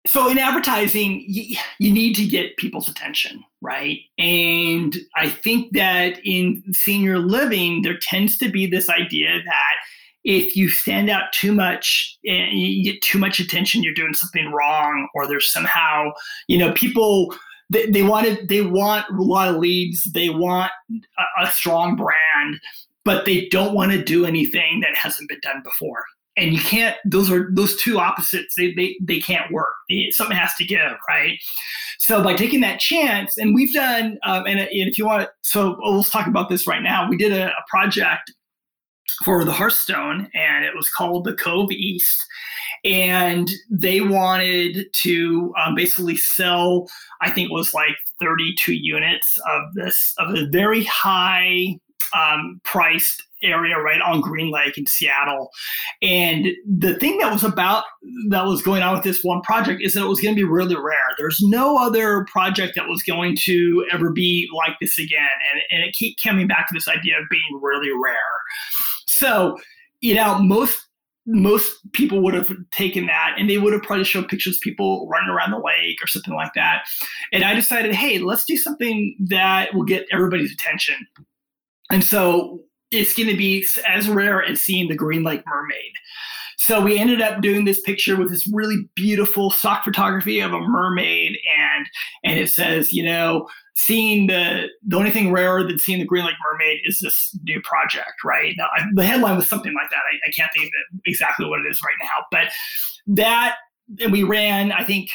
so 0.05 0.29
in 0.29 0.37
advertising, 0.37 1.23
you, 1.27 1.57
you 1.79 1.91
need 1.91 2.13
to 2.15 2.25
get 2.25 2.57
people's 2.57 2.89
attention, 2.89 3.43
right? 3.61 3.99
And 4.17 4.97
I 5.15 5.29
think 5.29 5.73
that 5.73 6.19
in 6.25 6.61
senior 6.73 7.19
living, 7.19 7.83
there 7.83 7.97
tends 7.97 8.37
to 8.39 8.49
be 8.49 8.65
this 8.65 8.89
idea 8.89 9.41
that 9.45 9.75
if 10.25 10.55
you 10.55 10.69
stand 10.69 11.09
out 11.09 11.31
too 11.31 11.53
much 11.53 12.17
eh, 12.25 12.31
and 12.31 12.59
you 12.59 12.83
get 12.83 13.01
too 13.01 13.17
much 13.17 13.39
attention, 13.39 13.83
you're 13.83 13.93
doing 13.93 14.13
something 14.13 14.51
wrong, 14.51 15.07
or 15.13 15.27
there's 15.27 15.51
somehow, 15.51 16.11
you 16.47 16.57
know, 16.57 16.71
people 16.73 17.33
they, 17.69 17.85
they 17.87 18.03
wanted 18.03 18.49
they 18.49 18.61
want 18.61 19.05
a 19.09 19.21
lot 19.21 19.49
of 19.49 19.55
leads, 19.55 20.03
they 20.11 20.29
want 20.29 20.71
a, 21.17 21.43
a 21.43 21.51
strong 21.51 21.95
brand, 21.95 22.59
but 23.03 23.25
they 23.25 23.47
don't 23.49 23.73
want 23.73 23.91
to 23.91 24.03
do 24.03 24.25
anything 24.25 24.81
that 24.81 24.95
hasn't 24.95 25.29
been 25.29 25.39
done 25.41 25.61
before. 25.63 26.03
And 26.35 26.53
you 26.53 26.59
can't; 26.59 26.97
those 27.05 27.29
are 27.29 27.49
those 27.53 27.75
two 27.81 27.99
opposites. 27.99 28.55
They 28.55 28.73
they 28.73 28.97
they 29.01 29.19
can't 29.19 29.51
work. 29.51 29.73
Something 30.09 30.37
has 30.37 30.53
to 30.55 30.65
give, 30.65 30.93
right? 31.07 31.37
So 31.99 32.23
by 32.23 32.33
taking 32.33 32.61
that 32.61 32.79
chance, 32.79 33.37
and 33.37 33.53
we've 33.53 33.73
done, 33.73 34.17
um, 34.23 34.45
and, 34.47 34.59
and 34.59 34.69
if 34.71 34.97
you 34.97 35.05
want, 35.05 35.29
so 35.41 35.77
let's 35.83 36.09
talk 36.09 36.27
about 36.27 36.49
this 36.49 36.67
right 36.67 36.81
now. 36.81 37.07
We 37.07 37.17
did 37.17 37.31
a, 37.31 37.49
a 37.49 37.63
project 37.69 38.31
for 39.23 39.45
the 39.45 39.51
Hearthstone, 39.51 40.29
and 40.33 40.65
it 40.65 40.75
was 40.75 40.89
called 40.89 41.25
the 41.25 41.35
Cove 41.35 41.71
East. 41.71 42.25
And 42.83 43.49
they 43.69 44.01
wanted 44.01 44.87
to 44.91 45.53
um, 45.57 45.75
basically 45.75 46.17
sell, 46.17 46.89
I 47.21 47.29
think 47.31 47.49
it 47.49 47.53
was 47.53 47.73
like 47.73 47.95
32 48.19 48.73
units 48.73 49.39
of 49.49 49.73
this, 49.73 50.13
of 50.17 50.35
a 50.35 50.47
very 50.49 50.83
high 50.83 51.79
um, 52.15 52.59
priced 52.63 53.23
area 53.43 53.77
right 53.77 54.01
on 54.01 54.21
Green 54.21 54.51
Lake 54.51 54.77
in 54.77 54.85
Seattle. 54.85 55.51
And 56.01 56.47
the 56.65 56.95
thing 56.95 57.17
that 57.17 57.31
was 57.31 57.43
about 57.43 57.83
that 58.29 58.45
was 58.45 58.61
going 58.61 58.81
on 58.81 58.93
with 58.93 59.03
this 59.03 59.23
one 59.23 59.41
project 59.41 59.81
is 59.83 59.93
that 59.93 60.03
it 60.03 60.07
was 60.07 60.21
going 60.21 60.35
to 60.35 60.39
be 60.39 60.47
really 60.47 60.75
rare. 60.75 60.97
There's 61.17 61.39
no 61.41 61.77
other 61.77 62.25
project 62.31 62.75
that 62.75 62.87
was 62.87 63.03
going 63.03 63.35
to 63.43 63.85
ever 63.91 64.11
be 64.11 64.49
like 64.55 64.77
this 64.79 64.97
again. 64.97 65.27
And, 65.51 65.61
and 65.71 65.83
it 65.89 65.93
keep 65.93 66.17
coming 66.23 66.47
back 66.47 66.67
to 66.69 66.73
this 66.73 66.87
idea 66.87 67.19
of 67.19 67.25
being 67.29 67.59
really 67.61 67.91
rare. 67.91 68.15
So, 69.05 69.59
you 70.01 70.15
know, 70.15 70.39
most 70.39 70.87
most 71.25 71.79
people 71.93 72.21
would 72.21 72.33
have 72.33 72.51
taken 72.71 73.05
that 73.05 73.35
and 73.37 73.49
they 73.49 73.57
would 73.57 73.71
have 73.71 73.81
probably 73.81 74.03
showed 74.03 74.27
pictures 74.27 74.57
of 74.57 74.61
people 74.61 75.07
running 75.09 75.29
around 75.29 75.51
the 75.51 75.57
lake 75.57 75.95
or 76.03 76.07
something 76.07 76.33
like 76.33 76.51
that. 76.53 76.83
And 77.31 77.45
I 77.45 77.55
decided, 77.55 77.93
hey, 77.93 78.19
let's 78.19 78.43
do 78.43 78.57
something 78.57 79.15
that 79.29 79.73
will 79.73 79.85
get 79.85 80.05
everybody's 80.11 80.51
attention. 80.51 80.95
And 81.91 82.03
so 82.03 82.59
it's 82.91 83.15
going 83.15 83.29
to 83.29 83.37
be 83.37 83.65
as 83.87 84.07
rare 84.07 84.43
as 84.43 84.61
seeing 84.61 84.87
the 84.87 84.95
Green 84.95 85.23
Lake 85.23 85.43
mermaid. 85.45 85.93
So 86.57 86.79
we 86.79 86.97
ended 86.97 87.19
up 87.19 87.41
doing 87.41 87.65
this 87.65 87.81
picture 87.81 88.15
with 88.15 88.29
this 88.29 88.47
really 88.47 88.87
beautiful 88.95 89.51
stock 89.51 89.83
photography 89.83 90.39
of 90.39 90.53
a 90.53 90.61
mermaid, 90.61 91.37
and 91.59 91.87
and 92.23 92.39
it 92.39 92.49
says, 92.49 92.93
you 92.93 93.03
know, 93.03 93.49
seeing 93.75 94.27
the 94.27 94.69
the 94.87 94.95
only 94.95 95.11
thing 95.11 95.31
rarer 95.31 95.63
than 95.63 95.79
seeing 95.79 95.99
the 95.99 96.05
Green 96.05 96.25
Lake 96.25 96.35
mermaid 96.51 96.79
is 96.85 96.99
this 96.99 97.37
new 97.43 97.59
project, 97.63 98.23
right? 98.23 98.53
Now, 98.57 98.67
I, 98.77 98.85
the 98.93 99.05
headline 99.05 99.35
was 99.35 99.47
something 99.47 99.73
like 99.73 99.89
that. 99.89 99.97
I, 99.97 100.29
I 100.29 100.31
can't 100.31 100.51
think 100.55 100.67
of 100.67 100.99
exactly 101.05 101.47
what 101.47 101.59
it 101.59 101.69
is 101.69 101.81
right 101.81 101.97
now, 101.99 102.25
but 102.31 102.47
that 103.07 103.55
and 104.01 104.11
we 104.11 104.23
ran 104.23 104.71
i 104.71 104.83
think 104.83 105.09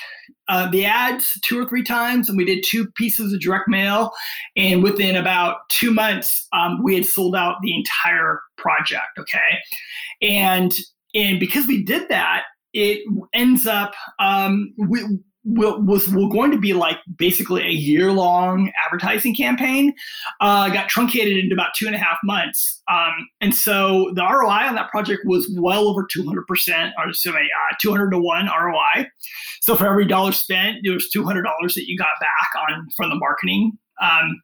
uh, 0.48 0.70
the 0.70 0.84
ads 0.84 1.38
two 1.42 1.60
or 1.60 1.68
three 1.68 1.82
times 1.82 2.28
and 2.28 2.38
we 2.38 2.44
did 2.44 2.64
two 2.66 2.90
pieces 2.92 3.32
of 3.32 3.40
direct 3.40 3.68
mail. 3.68 4.12
And 4.56 4.82
within 4.82 5.16
about 5.16 5.68
two 5.68 5.92
months 5.92 6.46
um, 6.52 6.82
we 6.82 6.94
had 6.94 7.06
sold 7.06 7.36
out 7.36 7.56
the 7.62 7.74
entire 7.74 8.40
project 8.56 9.18
okay? 9.18 9.58
And 10.22 10.72
and 11.14 11.40
because 11.40 11.66
we 11.66 11.82
did 11.82 12.08
that 12.08 12.44
it 12.74 13.02
ends 13.32 13.66
up 13.66 13.94
um, 14.18 14.72
we, 14.76 15.02
was 15.48 16.06
going 16.06 16.50
to 16.50 16.58
be 16.58 16.74
like 16.74 16.98
basically 17.16 17.62
a 17.62 17.70
year 17.70 18.12
long 18.12 18.70
advertising 18.84 19.34
campaign 19.34 19.94
uh, 20.40 20.68
got 20.68 20.88
truncated 20.88 21.36
into 21.38 21.54
about 21.54 21.70
two 21.76 21.86
and 21.86 21.94
a 21.94 21.98
half 21.98 22.18
months. 22.22 22.82
Um, 22.90 23.28
and 23.40 23.54
so 23.54 24.10
the 24.14 24.22
roi 24.22 24.48
on 24.48 24.74
that 24.74 24.90
project 24.90 25.22
was 25.24 25.50
well 25.58 25.88
over 25.88 26.06
200% 26.06 26.92
or 26.98 27.12
so 27.12 27.30
uh, 27.30 27.34
200 27.80 28.10
to 28.10 28.18
1 28.18 28.46
roi 28.46 29.06
so 29.62 29.76
for 29.76 29.86
every 29.86 30.06
dollar 30.06 30.32
spent 30.32 30.78
there 30.82 30.92
was 30.92 31.10
$200 31.14 31.42
that 31.74 31.86
you 31.86 31.96
got 31.96 32.08
back 32.20 32.48
on 32.68 32.86
from 32.96 33.10
the 33.10 33.16
marketing. 33.16 33.72
Um, 34.00 34.40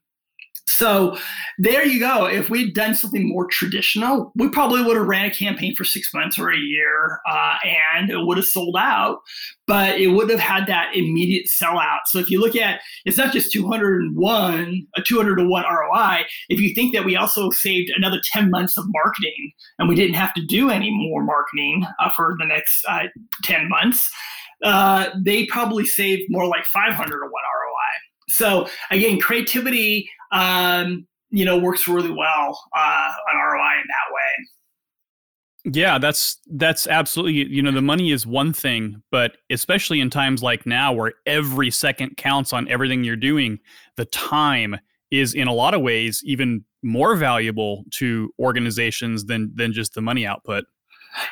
so 0.66 1.16
there 1.58 1.84
you 1.84 2.00
go. 2.00 2.24
If 2.26 2.48
we'd 2.48 2.74
done 2.74 2.94
something 2.94 3.28
more 3.28 3.46
traditional, 3.46 4.32
we 4.34 4.48
probably 4.48 4.82
would 4.82 4.96
have 4.96 5.06
ran 5.06 5.26
a 5.26 5.30
campaign 5.30 5.76
for 5.76 5.84
six 5.84 6.12
months 6.14 6.38
or 6.38 6.50
a 6.50 6.56
year, 6.56 7.20
uh, 7.30 7.56
and 7.64 8.10
it 8.10 8.24
would 8.24 8.38
have 8.38 8.46
sold 8.46 8.76
out. 8.78 9.18
But 9.66 10.00
it 10.00 10.08
would 10.08 10.30
have 10.30 10.40
had 10.40 10.66
that 10.66 10.94
immediate 10.94 11.46
sellout. 11.46 12.00
So 12.06 12.18
if 12.18 12.30
you 12.30 12.40
look 12.40 12.56
at, 12.56 12.80
it's 13.04 13.18
not 13.18 13.32
just 13.32 13.52
201, 13.52 14.86
a 14.96 15.02
200 15.02 15.36
to 15.36 15.44
one 15.46 15.64
ROI. 15.64 16.24
If 16.48 16.60
you 16.60 16.74
think 16.74 16.94
that 16.94 17.04
we 17.04 17.16
also 17.16 17.50
saved 17.50 17.90
another 17.94 18.20
10 18.32 18.50
months 18.50 18.78
of 18.78 18.84
marketing, 18.88 19.52
and 19.78 19.88
we 19.88 19.94
didn't 19.94 20.14
have 20.14 20.34
to 20.34 20.44
do 20.44 20.70
any 20.70 20.90
more 20.90 21.22
marketing 21.22 21.86
uh, 21.98 22.10
for 22.10 22.36
the 22.38 22.46
next 22.46 22.84
uh, 22.88 23.04
10 23.42 23.68
months, 23.68 24.10
uh, 24.62 25.10
they 25.16 25.46
probably 25.46 25.84
saved 25.84 26.22
more 26.30 26.46
like 26.46 26.64
500 26.64 27.06
to 27.06 27.12
one 27.12 27.20
ROI. 27.22 27.63
So 28.28 28.68
again, 28.90 29.20
creativity 29.20 30.08
um, 30.32 31.06
you 31.30 31.44
know, 31.44 31.58
works 31.58 31.88
really 31.88 32.12
well 32.12 32.60
uh, 32.76 33.10
on 33.32 33.36
ROI 33.36 33.72
in 33.80 33.84
that 33.88 34.12
way. 34.12 34.46
Yeah, 35.72 35.98
that's 35.98 36.38
that's 36.52 36.86
absolutely 36.86 37.32
you 37.32 37.62
know 37.62 37.72
the 37.72 37.80
money 37.80 38.12
is 38.12 38.26
one 38.26 38.52
thing, 38.52 39.02
but 39.10 39.38
especially 39.50 40.00
in 40.00 40.10
times 40.10 40.42
like 40.42 40.66
now 40.66 40.92
where 40.92 41.14
every 41.24 41.70
second 41.70 42.18
counts 42.18 42.52
on 42.52 42.68
everything 42.68 43.02
you're 43.02 43.16
doing, 43.16 43.58
the 43.96 44.04
time 44.06 44.76
is 45.10 45.34
in 45.34 45.48
a 45.48 45.54
lot 45.54 45.72
of 45.72 45.80
ways 45.80 46.22
even 46.24 46.64
more 46.82 47.16
valuable 47.16 47.84
to 47.92 48.30
organizations 48.38 49.24
than 49.24 49.50
than 49.54 49.72
just 49.72 49.94
the 49.94 50.02
money 50.02 50.26
output. 50.26 50.64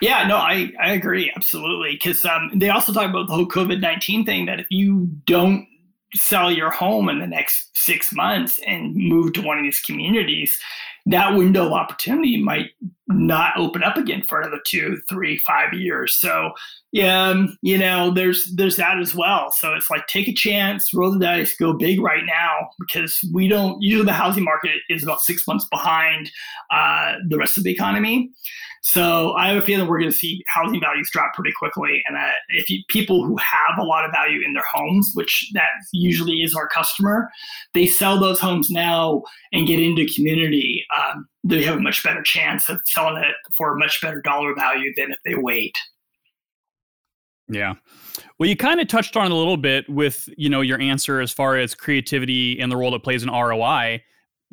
Yeah, 0.01 0.27
no, 0.27 0.37
I, 0.37 0.73
I 0.81 0.93
agree 0.93 1.31
absolutely 1.37 1.93
because 1.93 2.25
um, 2.25 2.53
they 2.55 2.71
also 2.71 2.93
talk 2.93 3.11
about 3.11 3.27
the 3.27 3.35
whole 3.35 3.47
COVID 3.47 3.81
nineteen 3.81 4.25
thing 4.25 4.47
that 4.47 4.59
if 4.59 4.67
you 4.71 5.11
don't 5.27 5.67
sell 6.15 6.51
your 6.51 6.71
home 6.71 7.09
in 7.09 7.19
the 7.19 7.27
next 7.27 7.71
six 7.77 8.13
months 8.13 8.61
and 8.67 8.95
move 8.95 9.33
to 9.35 9.43
one 9.43 9.59
of 9.59 9.65
these 9.65 9.81
communities, 9.81 10.59
that 11.07 11.37
window 11.37 11.67
of 11.67 11.73
opportunity 11.73 12.43
might 12.43 12.71
not 13.09 13.57
open 13.57 13.83
up 13.83 13.97
again 13.97 14.23
for 14.29 14.41
another 14.41 14.61
two, 14.65 14.99
three, 15.09 15.37
five 15.39 15.75
years. 15.75 16.15
So, 16.15 16.53
yeah, 16.93 17.29
um, 17.29 17.57
you 17.63 17.77
know, 17.77 18.11
there's 18.11 18.53
there's 18.55 18.77
that 18.77 18.99
as 18.99 19.15
well. 19.15 19.51
So 19.51 19.75
it's 19.75 19.91
like 19.91 20.07
take 20.07 20.29
a 20.29 20.33
chance, 20.33 20.95
roll 20.95 21.13
the 21.13 21.19
dice, 21.19 21.57
go 21.57 21.73
big 21.73 22.01
right 22.01 22.25
now 22.25 22.71
because 22.79 23.19
we 23.33 23.49
don't. 23.49 23.81
Usually, 23.83 24.05
the 24.05 24.13
housing 24.13 24.45
market 24.45 24.77
is 24.89 25.03
about 25.03 25.21
six 25.21 25.47
months 25.47 25.67
behind 25.71 26.31
uh, 26.71 27.15
the 27.29 27.39
rest 27.39 27.59
of 27.59 27.65
the 27.65 27.73
economy. 27.73 28.31
So 28.85 29.33
I 29.35 29.49
have 29.49 29.57
a 29.59 29.63
feeling 29.63 29.87
we're 29.87 30.01
going 30.01 30.11
to 30.11 30.17
see 30.17 30.43
housing 30.49 30.81
values 30.81 31.09
drop 31.13 31.35
pretty 31.35 31.53
quickly, 31.57 32.03
and 32.07 32.17
that 32.17 32.35
if 32.49 32.69
you, 32.69 32.83
people 32.89 33.25
who 33.25 33.37
have 33.37 33.79
a 33.79 33.85
lot 33.85 34.05
of 34.05 34.11
value 34.11 34.41
in 34.45 34.55
their 34.55 34.65
homes, 34.73 35.13
which 35.15 35.49
that 35.55 35.69
usually 35.93 36.43
is 36.43 36.55
our 36.55 36.67
customer, 36.67 37.31
they 37.75 37.87
sell 37.87 38.19
those 38.19 38.41
homes 38.41 38.71
now 38.71 39.23
and 39.53 39.69
get 39.69 39.79
into 39.79 40.13
community. 40.13 40.85
Um, 40.97 41.27
they 41.45 41.63
have 41.65 41.77
a 41.77 41.81
much 41.81 42.03
better 42.05 42.23
chance 42.23 42.69
of 42.69 42.81
selling 42.87 43.23
it 43.23 43.35
for 43.57 43.75
a 43.75 43.79
much 43.79 44.01
better 44.01 44.21
dollar 44.21 44.55
value 44.55 44.93
than 44.97 45.13
if 45.13 45.19
they 45.25 45.35
wait. 45.35 45.75
Yeah. 47.49 47.75
Well, 48.39 48.49
you 48.49 48.57
kind 48.57 48.81
of 48.81 48.89
touched 48.89 49.17
on 49.17 49.31
a 49.31 49.35
little 49.35 49.57
bit 49.57 49.89
with, 49.89 50.29
you 50.37 50.49
know, 50.49 50.61
your 50.61 50.81
answer 50.81 51.21
as 51.21 51.33
far 51.33 51.57
as 51.57 51.75
creativity 51.75 52.59
and 52.61 52.71
the 52.71 52.77
role 52.77 52.95
it 52.95 53.03
plays 53.03 53.23
in 53.23 53.31
ROI 53.31 54.03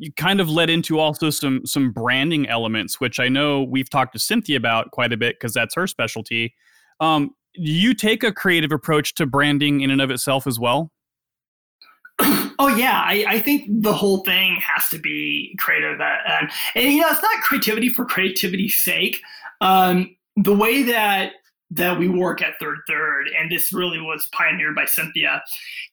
you 0.00 0.10
kind 0.14 0.40
of 0.40 0.48
led 0.48 0.70
into 0.70 0.98
also 0.98 1.28
some 1.28 1.64
some 1.66 1.92
branding 1.92 2.48
elements, 2.48 3.00
which 3.00 3.20
I 3.20 3.28
know 3.28 3.62
we've 3.62 3.90
talked 3.90 4.14
to 4.14 4.18
Cynthia 4.18 4.56
about 4.56 4.90
quite 4.92 5.12
a 5.12 5.16
bit 5.16 5.36
because 5.38 5.52
that's 5.52 5.74
her 5.74 5.86
specialty. 5.86 6.54
Um, 7.00 7.32
do 7.54 7.70
you 7.70 7.92
take 7.92 8.24
a 8.24 8.32
creative 8.32 8.72
approach 8.72 9.14
to 9.16 9.26
branding 9.26 9.82
in 9.82 9.90
and 9.90 10.00
of 10.00 10.10
itself 10.10 10.46
as 10.46 10.58
well? 10.58 10.90
Oh 12.62 12.68
yeah, 12.68 13.02
I, 13.06 13.24
I 13.26 13.40
think 13.40 13.64
the 13.82 13.94
whole 13.94 14.18
thing 14.18 14.60
has 14.60 14.86
to 14.90 14.98
be 14.98 15.56
creative, 15.58 15.98
uh, 15.98 16.16
and, 16.28 16.50
and 16.74 16.92
you 16.92 17.00
know 17.00 17.08
it's 17.08 17.22
not 17.22 17.42
creativity 17.42 17.88
for 17.88 18.04
creativity's 18.04 18.78
sake. 18.78 19.18
Um, 19.62 20.14
the 20.36 20.54
way 20.54 20.82
that 20.82 21.32
that 21.70 21.98
we 21.98 22.06
work 22.06 22.42
at 22.42 22.58
Third 22.60 22.80
Third, 22.86 23.30
and 23.38 23.50
this 23.50 23.72
really 23.72 23.98
was 23.98 24.28
pioneered 24.32 24.74
by 24.74 24.84
Cynthia, 24.84 25.42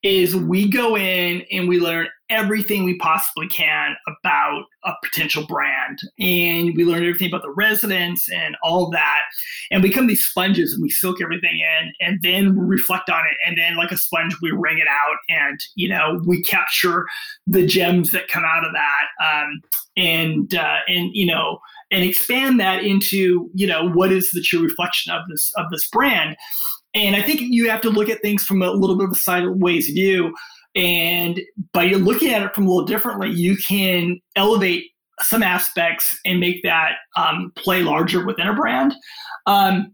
is 0.03 0.35
we 0.35 0.69
go 0.69 0.97
in 0.97 1.45
and 1.53 1.69
we 1.69 1.79
learn 1.79 2.09
everything 2.29 2.83
we 2.83 2.97
possibly 2.97 3.47
can 3.47 3.95
about 4.07 4.65
a 4.83 4.93
potential 5.03 5.45
brand. 5.45 5.99
And 6.19 6.75
we 6.75 6.83
learn 6.83 7.03
everything 7.03 7.29
about 7.29 7.41
the 7.41 7.51
residents 7.51 8.29
and 8.29 8.55
all 8.63 8.89
that. 8.91 9.21
And 9.71 9.81
we 9.81 9.89
become 9.89 10.07
these 10.07 10.25
sponges 10.25 10.73
and 10.73 10.81
we 10.81 10.89
soak 10.89 11.21
everything 11.21 11.59
in 11.59 11.93
and 12.01 12.19
then 12.21 12.55
we 12.55 12.65
reflect 12.65 13.09
on 13.09 13.21
it. 13.21 13.37
And 13.45 13.57
then, 13.57 13.75
like 13.75 13.91
a 13.91 13.97
sponge, 13.97 14.35
we 14.41 14.51
wring 14.51 14.77
it 14.77 14.87
out 14.87 15.17
and, 15.29 15.59
you 15.75 15.89
know, 15.89 16.19
we 16.25 16.43
capture 16.43 17.05
the 17.45 17.65
gems 17.65 18.11
that 18.11 18.27
come 18.27 18.43
out 18.45 18.65
of 18.65 18.73
that. 18.73 19.25
Um, 19.25 19.61
and, 19.95 20.53
uh, 20.53 20.77
and, 20.87 21.09
you 21.13 21.25
know, 21.25 21.59
and 21.91 22.03
expand 22.03 22.59
that 22.59 22.83
into 22.83 23.49
you 23.53 23.65
know 23.65 23.89
what 23.89 24.11
is 24.11 24.31
the 24.31 24.41
true 24.41 24.61
reflection 24.61 25.11
of 25.11 25.21
this 25.29 25.51
of 25.55 25.69
this 25.71 25.87
brand 25.89 26.35
and 26.93 27.15
i 27.15 27.21
think 27.21 27.39
you 27.41 27.69
have 27.69 27.81
to 27.81 27.89
look 27.89 28.09
at 28.09 28.21
things 28.21 28.43
from 28.43 28.61
a 28.61 28.71
little 28.71 28.97
bit 28.97 29.05
of 29.05 29.11
a 29.11 29.15
sideways 29.15 29.87
view 29.89 30.33
and 30.77 31.41
by 31.73 31.87
looking 31.87 32.31
at 32.31 32.41
it 32.41 32.55
from 32.55 32.65
a 32.65 32.69
little 32.69 32.85
differently 32.85 33.29
you 33.29 33.57
can 33.67 34.19
elevate 34.35 34.85
some 35.19 35.41
aspects 35.41 36.17
and 36.25 36.39
make 36.39 36.61
that 36.63 36.93
um, 37.15 37.51
play 37.55 37.81
larger 37.81 38.25
within 38.25 38.47
a 38.47 38.53
brand 38.53 38.95
um, 39.47 39.93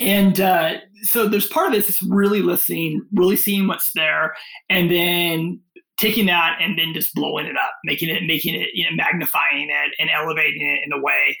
and 0.00 0.40
uh, 0.40 0.74
so 1.02 1.28
there's 1.28 1.46
part 1.46 1.68
of 1.68 1.72
this 1.72 1.88
is 1.88 2.02
really 2.02 2.42
listening 2.42 3.00
really 3.14 3.36
seeing 3.36 3.66
what's 3.66 3.92
there 3.94 4.34
and 4.68 4.90
then 4.90 5.60
taking 6.00 6.26
that 6.26 6.56
and 6.60 6.78
then 6.78 6.94
just 6.94 7.14
blowing 7.14 7.46
it 7.46 7.56
up, 7.56 7.72
making 7.84 8.08
it, 8.08 8.24
making 8.24 8.54
it, 8.54 8.70
you 8.72 8.84
know, 8.84 8.96
magnifying 8.96 9.68
it 9.68 9.94
and 9.98 10.08
elevating 10.10 10.66
it 10.66 10.80
in 10.84 10.92
a 10.92 11.00
way 11.00 11.36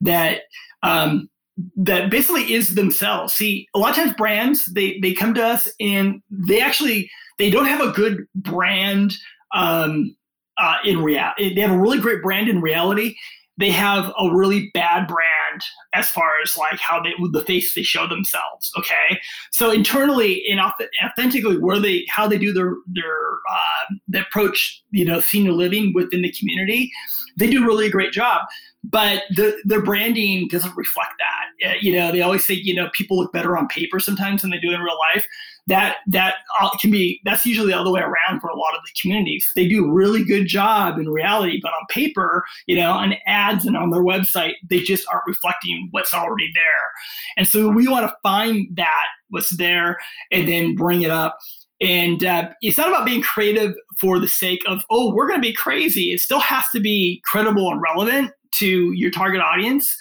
that 0.00 0.42
um, 0.82 1.28
that 1.76 2.10
basically 2.10 2.52
is 2.52 2.76
themselves. 2.76 3.34
See, 3.34 3.66
a 3.74 3.78
lot 3.78 3.90
of 3.90 3.96
times 3.96 4.14
brands 4.14 4.64
they 4.66 4.98
they 5.00 5.12
come 5.12 5.34
to 5.34 5.44
us 5.44 5.68
and 5.80 6.22
they 6.30 6.60
actually 6.60 7.10
they 7.38 7.50
don't 7.50 7.66
have 7.66 7.80
a 7.80 7.90
good 7.90 8.26
brand 8.34 9.14
um, 9.54 10.14
uh, 10.58 10.76
in 10.84 11.02
reality. 11.02 11.54
They 11.54 11.60
have 11.60 11.72
a 11.72 11.78
really 11.78 12.00
great 12.00 12.22
brand 12.22 12.48
in 12.48 12.60
reality. 12.60 13.16
They 13.56 13.70
have 13.70 14.12
a 14.18 14.34
really 14.34 14.70
bad 14.74 15.06
brand 15.06 15.62
as 15.94 16.10
far 16.10 16.32
as 16.42 16.56
like 16.56 16.80
how 16.80 17.00
they 17.00 17.12
the 17.30 17.44
face 17.44 17.72
they 17.74 17.82
show 17.82 18.08
themselves. 18.08 18.72
Okay, 18.76 19.20
so 19.52 19.70
internally 19.70 20.44
and 20.50 20.60
authentically, 20.60 21.58
where 21.58 21.78
they 21.78 22.04
how 22.08 22.26
they 22.26 22.38
do 22.38 22.52
their 22.52 22.74
their 22.88 23.34
uh, 23.50 24.20
approach, 24.20 24.82
you 24.90 25.04
know, 25.04 25.20
senior 25.20 25.52
living 25.52 25.92
within 25.94 26.22
the 26.22 26.32
community, 26.32 26.90
they 27.38 27.48
do 27.48 27.64
really 27.64 27.86
a 27.86 27.90
great 27.90 28.12
job. 28.12 28.42
But 28.82 29.22
the 29.36 29.56
their 29.64 29.82
branding 29.82 30.48
doesn't 30.48 30.76
reflect 30.76 31.12
that. 31.18 31.70
Uh, 31.70 31.74
you 31.80 31.92
know, 31.92 32.10
they 32.10 32.22
always 32.22 32.44
say 32.44 32.54
you 32.54 32.74
know 32.74 32.90
people 32.92 33.18
look 33.18 33.32
better 33.32 33.56
on 33.56 33.68
paper 33.68 34.00
sometimes 34.00 34.42
than 34.42 34.50
they 34.50 34.58
do 34.58 34.72
in 34.72 34.80
real 34.80 34.98
life 35.14 35.26
that 35.66 35.96
that 36.06 36.34
uh, 36.60 36.70
can 36.80 36.90
be 36.90 37.20
that's 37.24 37.46
usually 37.46 37.72
the 37.72 37.78
other 37.78 37.90
way 37.90 38.00
around 38.00 38.40
for 38.40 38.48
a 38.48 38.56
lot 38.56 38.74
of 38.74 38.80
the 38.84 39.00
communities. 39.00 39.46
They 39.56 39.66
do 39.66 39.86
a 39.86 39.92
really 39.92 40.24
good 40.24 40.46
job 40.46 40.98
in 40.98 41.08
reality, 41.08 41.58
but 41.62 41.72
on 41.72 41.86
paper, 41.88 42.44
you 42.66 42.76
know, 42.76 42.90
on 42.90 43.14
ads 43.26 43.64
and 43.64 43.76
on 43.76 43.90
their 43.90 44.02
website, 44.02 44.54
they 44.68 44.80
just 44.80 45.06
aren't 45.10 45.26
reflecting 45.26 45.88
what's 45.90 46.12
already 46.12 46.50
there. 46.54 46.90
And 47.36 47.48
so 47.48 47.68
we 47.68 47.88
want 47.88 48.06
to 48.06 48.16
find 48.22 48.68
that 48.76 49.06
what's 49.30 49.56
there 49.56 49.98
and 50.30 50.48
then 50.48 50.74
bring 50.74 51.02
it 51.02 51.10
up. 51.10 51.38
And 51.80 52.24
uh, 52.24 52.50
it's 52.62 52.78
not 52.78 52.88
about 52.88 53.04
being 53.04 53.22
creative 53.22 53.74
for 54.00 54.18
the 54.18 54.28
sake 54.28 54.62
of, 54.66 54.82
oh, 54.90 55.12
we're 55.14 55.28
going 55.28 55.40
to 55.40 55.46
be 55.46 55.52
crazy. 55.52 56.12
It 56.12 56.20
still 56.20 56.40
has 56.40 56.64
to 56.72 56.80
be 56.80 57.20
credible 57.24 57.70
and 57.70 57.80
relevant 57.82 58.30
to 58.52 58.92
your 58.92 59.10
target 59.10 59.40
audience. 59.40 59.94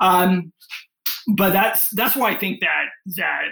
Um, 0.00 0.52
but 1.36 1.52
that's 1.52 1.88
that's 1.90 2.14
why 2.16 2.32
I 2.32 2.38
think 2.38 2.60
that 2.60 2.84
that 3.16 3.44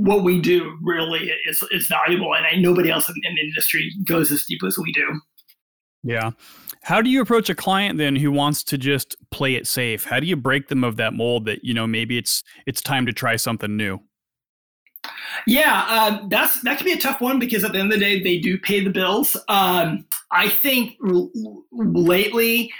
what 0.00 0.24
we 0.24 0.40
do 0.40 0.76
really 0.82 1.30
is, 1.46 1.62
is 1.70 1.86
valuable. 1.86 2.34
And 2.34 2.46
I, 2.46 2.56
nobody 2.56 2.90
else 2.90 3.08
in, 3.08 3.14
in 3.22 3.34
the 3.34 3.42
industry 3.42 3.92
goes 4.06 4.32
as 4.32 4.44
deep 4.44 4.60
as 4.66 4.78
we 4.78 4.92
do. 4.92 5.20
Yeah. 6.02 6.30
How 6.82 7.02
do 7.02 7.10
you 7.10 7.20
approach 7.20 7.50
a 7.50 7.54
client 7.54 7.98
then 7.98 8.16
who 8.16 8.32
wants 8.32 8.64
to 8.64 8.78
just 8.78 9.14
play 9.30 9.54
it 9.54 9.66
safe? 9.66 10.04
How 10.04 10.18
do 10.18 10.26
you 10.26 10.36
break 10.36 10.68
them 10.68 10.82
of 10.82 10.96
that 10.96 11.12
mold 11.12 11.44
that, 11.44 11.62
you 11.62 11.74
know, 11.74 11.86
maybe 11.86 12.16
it's 12.16 12.42
it's 12.66 12.80
time 12.80 13.04
to 13.04 13.12
try 13.12 13.36
something 13.36 13.76
new? 13.76 14.00
Yeah, 15.46 15.84
uh, 15.88 16.26
that's 16.28 16.62
that 16.62 16.78
can 16.78 16.86
be 16.86 16.92
a 16.92 16.98
tough 16.98 17.20
one 17.20 17.38
because 17.38 17.64
at 17.64 17.72
the 17.72 17.78
end 17.78 17.92
of 17.92 17.98
the 17.98 18.04
day, 18.04 18.22
they 18.22 18.38
do 18.38 18.58
pay 18.58 18.82
the 18.82 18.90
bills. 18.90 19.36
Um, 19.48 20.06
I 20.30 20.48
think 20.48 20.96
r- 21.06 21.28
lately, 21.72 22.72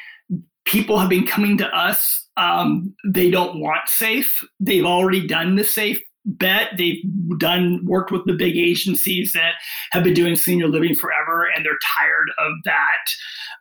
people 0.65 0.99
have 0.99 1.09
been 1.09 1.27
coming 1.27 1.59
to 1.59 1.67
us. 1.67 2.29
Um, 2.37 2.95
they 3.07 3.31
don't 3.31 3.61
want 3.61 3.89
safe. 3.89 4.39
They've 4.61 4.85
already 4.85 5.27
done 5.27 5.57
the 5.57 5.65
safe 5.65 6.01
bet 6.27 6.73
they've 6.77 7.03
done 7.39 7.81
worked 7.85 8.11
with 8.11 8.25
the 8.27 8.35
big 8.35 8.57
agencies 8.57 9.33
that 9.33 9.55
have 9.91 10.05
been 10.05 10.15
doing 10.15 10.37
senior 10.37 10.69
living 10.69 10.95
forever 10.95 11.49
and 11.55 11.65
they're 11.65 11.79
tired 11.99 12.31
of 12.39 12.53
that 12.65 13.11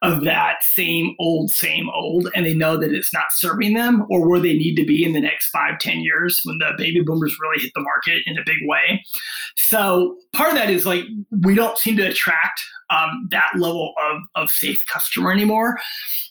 of 0.02 0.24
that 0.24 0.58
same 0.62 1.16
old 1.20 1.52
same 1.52 1.90
old 1.90 2.30
and 2.36 2.46
they 2.46 2.54
know 2.54 2.78
that 2.78 2.94
it's 2.94 3.14
not 3.14 3.26
serving 3.32 3.74
them 3.74 4.06
or 4.10 4.28
where 4.28 4.40
they 4.40 4.54
need 4.54 4.76
to 4.76 4.86
be 4.86 5.04
in 5.04 5.14
the 5.14 5.22
next 5.22 5.50
five 5.50 5.80
ten 5.80 6.00
years 6.00 6.42
when 6.44 6.58
the 6.58 6.72
baby 6.78 7.02
boomers 7.02 7.36
really 7.42 7.64
hit 7.64 7.72
the 7.76 7.82
market 7.82 8.22
in 8.26 8.38
a 8.38 8.44
big 8.46 8.58
way. 8.64 9.04
So 9.56 10.18
part 10.34 10.50
of 10.50 10.56
that 10.56 10.70
is 10.70 10.86
like 10.86 11.06
we 11.42 11.56
don't 11.56 11.78
seem 11.78 11.96
to 11.98 12.08
attract 12.08 12.62
um, 12.90 13.28
that 13.32 13.52
level 13.56 13.94
of, 14.10 14.22
of 14.36 14.50
safe 14.50 14.84
customer 14.92 15.32
anymore. 15.32 15.78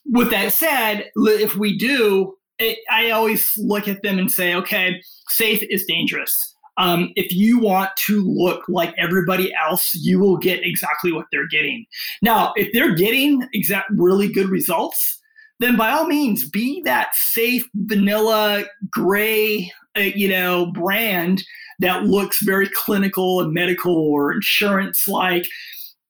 With 0.05 0.31
that 0.31 0.53
said 0.53 1.11
if 1.17 1.57
we 1.57 1.77
do 1.79 2.35
I 2.91 3.11
always 3.11 3.53
look 3.57 3.89
at 3.89 4.03
them 4.03 4.19
and 4.19 4.31
say, 4.31 4.55
okay, 4.55 5.01
safe 5.29 5.63
is 5.71 5.85
dangerous. 5.85 6.55
Um, 6.79 7.13
if 7.17 7.33
you 7.33 7.59
want 7.59 7.91
to 8.07 8.25
look 8.25 8.63
like 8.69 8.95
everybody 8.97 9.53
else, 9.55 9.93
you 9.95 10.21
will 10.21 10.37
get 10.37 10.65
exactly 10.65 11.13
what 11.13 11.27
they're 11.33 11.49
getting. 11.49 11.87
Now, 12.23 12.53
if 12.57 12.73
they're 12.73 12.95
getting 12.95 13.47
exact 13.53 13.91
really 13.91 14.33
good 14.33 14.49
results, 14.49 15.21
then 15.61 15.77
by 15.77 15.91
all 15.91 16.07
means, 16.07 16.49
be 16.49 16.81
that 16.85 17.15
safe 17.15 17.65
vanilla 17.75 18.65
gray, 18.91 19.73
uh, 19.97 20.03
you 20.03 20.29
know, 20.29 20.67
brand 20.67 21.43
that 21.81 22.05
looks 22.05 22.43
very 22.43 22.69
clinical 22.69 23.41
and 23.41 23.53
medical 23.53 23.97
or 23.97 24.33
insurance 24.33 25.09
like. 25.09 25.49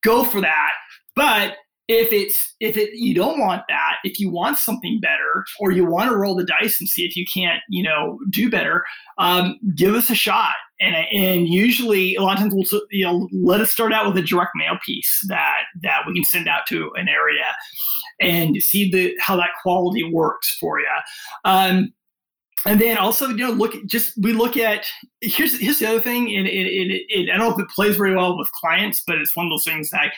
Go 0.03 0.25
for 0.25 0.41
that. 0.43 0.71
But 1.17 1.57
if 1.89 2.13
it's 2.13 2.55
if 2.61 2.77
it 2.77 2.91
you 2.93 3.15
don't 3.15 3.41
want 3.41 3.63
that 3.69 3.97
if 4.05 4.21
you 4.21 4.31
want 4.31 4.59
something 4.59 5.01
better 5.01 5.45
or 5.59 5.71
you 5.71 5.87
want 5.87 6.11
to 6.11 6.17
roll 6.17 6.35
the 6.35 6.45
dice 6.45 6.79
and 6.79 6.89
see 6.89 7.05
if 7.05 7.17
you 7.17 7.25
can't 7.33 7.61
you 7.69 7.83
know 7.83 8.19
do 8.31 8.51
better 8.51 8.85
um, 9.19 9.59
give 9.75 9.95
us 9.95 10.11
a 10.11 10.15
shot. 10.15 10.55
And 10.81 10.95
and 10.95 11.49
usually 11.49 12.15
a 12.15 12.23
lot 12.23 12.35
of 12.35 12.39
times 12.39 12.55
we'll 12.55 12.83
you 12.93 13.05
know 13.05 13.29
let 13.33 13.61
us 13.61 13.73
start 13.73 13.93
out 13.93 14.07
with 14.07 14.23
a 14.23 14.27
direct 14.27 14.53
mail 14.55 14.79
piece 14.87 15.25
that 15.27 15.63
that 15.83 16.03
we 16.07 16.15
can 16.15 16.23
send 16.23 16.47
out 16.47 16.67
to 16.69 16.93
an 16.95 17.09
area 17.09 17.47
and 18.21 18.57
see 18.63 18.89
the 18.89 19.17
how 19.21 19.35
that 19.37 19.51
quality 19.61 20.05
works 20.05 20.57
for 20.61 20.79
you 20.79 20.87
um, 21.45 21.93
and 22.65 22.81
then 22.81 22.97
also 22.97 23.29
you 23.29 23.39
know 23.39 23.51
look 23.51 23.75
just 23.87 24.13
we 24.23 24.33
look 24.33 24.57
at 24.57 24.87
here's 25.21 25.59
here's 25.61 25.81
the 25.81 25.87
other 25.87 26.01
thing 26.01 26.33
and 26.37 26.47
it, 26.47 26.67
it, 26.67 27.03
it, 27.09 27.31
i 27.31 27.37
don't 27.37 27.49
know 27.49 27.55
if 27.55 27.61
it 27.61 27.69
plays 27.71 27.97
very 27.97 28.15
well 28.15 28.39
with 28.39 28.51
clients 28.53 29.03
but 29.05 29.19
it's 29.19 29.37
one 29.37 29.47
of 29.47 29.51
those 29.51 29.65
things 29.65 29.91
that 29.91 30.13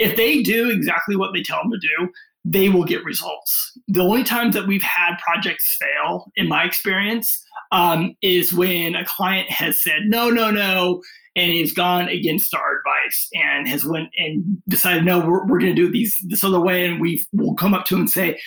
if 0.00 0.16
they 0.16 0.42
do 0.42 0.70
exactly 0.70 1.14
what 1.14 1.32
they 1.32 1.42
tell 1.42 1.62
them 1.62 1.70
to 1.70 1.78
do, 1.78 2.08
they 2.44 2.70
will 2.70 2.84
get 2.84 3.04
results. 3.04 3.78
The 3.86 4.00
only 4.00 4.24
times 4.24 4.54
that 4.54 4.66
we've 4.66 4.82
had 4.82 5.16
projects 5.18 5.76
fail, 5.78 6.32
in 6.36 6.48
my 6.48 6.64
experience, 6.64 7.44
um, 7.70 8.16
is 8.22 8.52
when 8.52 8.94
a 8.94 9.04
client 9.04 9.50
has 9.50 9.82
said 9.82 10.04
no, 10.06 10.30
no, 10.30 10.50
no, 10.50 11.02
and 11.36 11.52
has 11.52 11.72
gone 11.72 12.08
against 12.08 12.54
our 12.54 12.78
advice 12.78 13.28
and 13.34 13.68
has 13.68 13.84
went 13.84 14.08
and 14.16 14.60
decided 14.68 15.04
no, 15.04 15.20
we're, 15.20 15.46
we're 15.46 15.60
going 15.60 15.74
to 15.74 15.82
do 15.82 15.92
these 15.92 16.16
this 16.28 16.42
other 16.42 16.60
way, 16.60 16.86
and 16.86 17.00
we 17.00 17.24
will 17.34 17.54
come 17.54 17.74
up 17.74 17.84
to 17.86 17.94
them 17.94 18.02
and 18.02 18.10
say, 18.10 18.40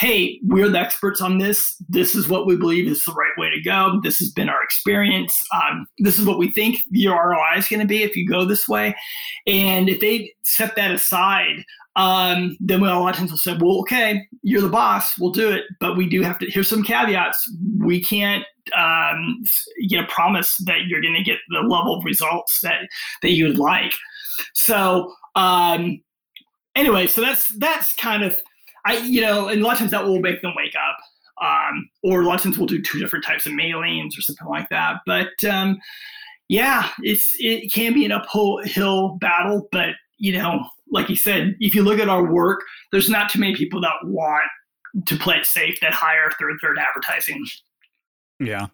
hey, 0.00 0.40
we're 0.42 0.70
the 0.70 0.80
experts 0.80 1.20
on 1.20 1.36
this. 1.36 1.76
This 1.90 2.14
is 2.14 2.26
what 2.26 2.46
we 2.46 2.56
believe 2.56 2.88
is 2.88 3.04
the 3.04 3.12
right 3.12 3.36
way 3.36 3.50
to 3.50 3.60
go. 3.60 4.00
This 4.02 4.18
has 4.18 4.30
been 4.30 4.48
our 4.48 4.62
experience. 4.62 5.38
Um, 5.52 5.86
this 5.98 6.18
is 6.18 6.24
what 6.24 6.38
we 6.38 6.50
think 6.52 6.82
your 6.90 7.14
ROI 7.14 7.58
is 7.58 7.68
going 7.68 7.80
to 7.80 7.86
be 7.86 8.02
if 8.02 8.16
you 8.16 8.26
go 8.26 8.46
this 8.46 8.66
way. 8.66 8.96
And 9.46 9.90
if 9.90 10.00
they 10.00 10.32
set 10.42 10.74
that 10.76 10.90
aside, 10.90 11.64
um, 11.96 12.56
then 12.60 12.80
we 12.80 12.88
a 12.88 12.94
lot 12.94 13.10
of 13.10 13.16
times 13.16 13.30
will 13.30 13.36
say, 13.36 13.58
well, 13.60 13.80
okay, 13.80 14.26
you're 14.42 14.62
the 14.62 14.70
boss, 14.70 15.18
we'll 15.18 15.32
do 15.32 15.50
it, 15.50 15.64
but 15.80 15.98
we 15.98 16.08
do 16.08 16.22
have 16.22 16.38
to. 16.38 16.50
Here's 16.50 16.68
some 16.68 16.82
caveats. 16.82 17.38
We 17.78 18.02
can't 18.02 18.44
um, 18.74 19.42
you 19.76 20.00
know 20.00 20.06
promise 20.06 20.56
that 20.64 20.86
you're 20.86 21.02
going 21.02 21.16
to 21.16 21.22
get 21.22 21.40
the 21.50 21.60
level 21.60 21.98
of 21.98 22.04
results 22.06 22.60
that 22.62 22.88
that 23.20 23.32
you 23.32 23.48
would 23.48 23.58
like. 23.58 23.92
So 24.54 25.12
um, 25.34 26.00
anyway, 26.74 27.06
so 27.06 27.20
that's 27.20 27.48
that's 27.58 27.94
kind 27.96 28.22
of 28.22 28.40
I, 28.84 28.98
you 28.98 29.20
know, 29.20 29.48
and 29.48 29.60
a 29.60 29.64
lot 29.64 29.74
of 29.74 29.78
times 29.78 29.90
that 29.90 30.04
will 30.04 30.20
make 30.20 30.42
them 30.42 30.52
wake 30.56 30.74
up. 30.74 30.96
Um, 31.42 31.88
or 32.02 32.20
a 32.20 32.26
lot 32.26 32.34
of 32.34 32.42
times 32.42 32.58
we'll 32.58 32.66
do 32.66 32.82
two 32.82 32.98
different 32.98 33.24
types 33.24 33.46
of 33.46 33.52
mailings 33.52 34.18
or 34.18 34.20
something 34.20 34.46
like 34.46 34.68
that. 34.68 34.96
But 35.06 35.42
um, 35.48 35.78
yeah, 36.48 36.90
it's 37.02 37.34
it 37.38 37.72
can 37.72 37.94
be 37.94 38.04
an 38.04 38.12
uphill 38.12 39.16
battle, 39.20 39.68
but 39.72 39.90
you 40.18 40.32
know, 40.36 40.66
like 40.90 41.08
you 41.08 41.16
said, 41.16 41.56
if 41.60 41.74
you 41.74 41.82
look 41.82 41.98
at 41.98 42.08
our 42.08 42.30
work, 42.30 42.60
there's 42.92 43.08
not 43.08 43.30
too 43.30 43.38
many 43.38 43.56
people 43.56 43.80
that 43.80 43.94
want 44.04 44.50
to 45.06 45.16
play 45.16 45.36
it 45.36 45.46
safe 45.46 45.78
that 45.80 45.92
hire 45.92 46.30
third 46.38 46.56
third 46.60 46.78
advertising. 46.78 47.44
Yeah. 48.38 48.66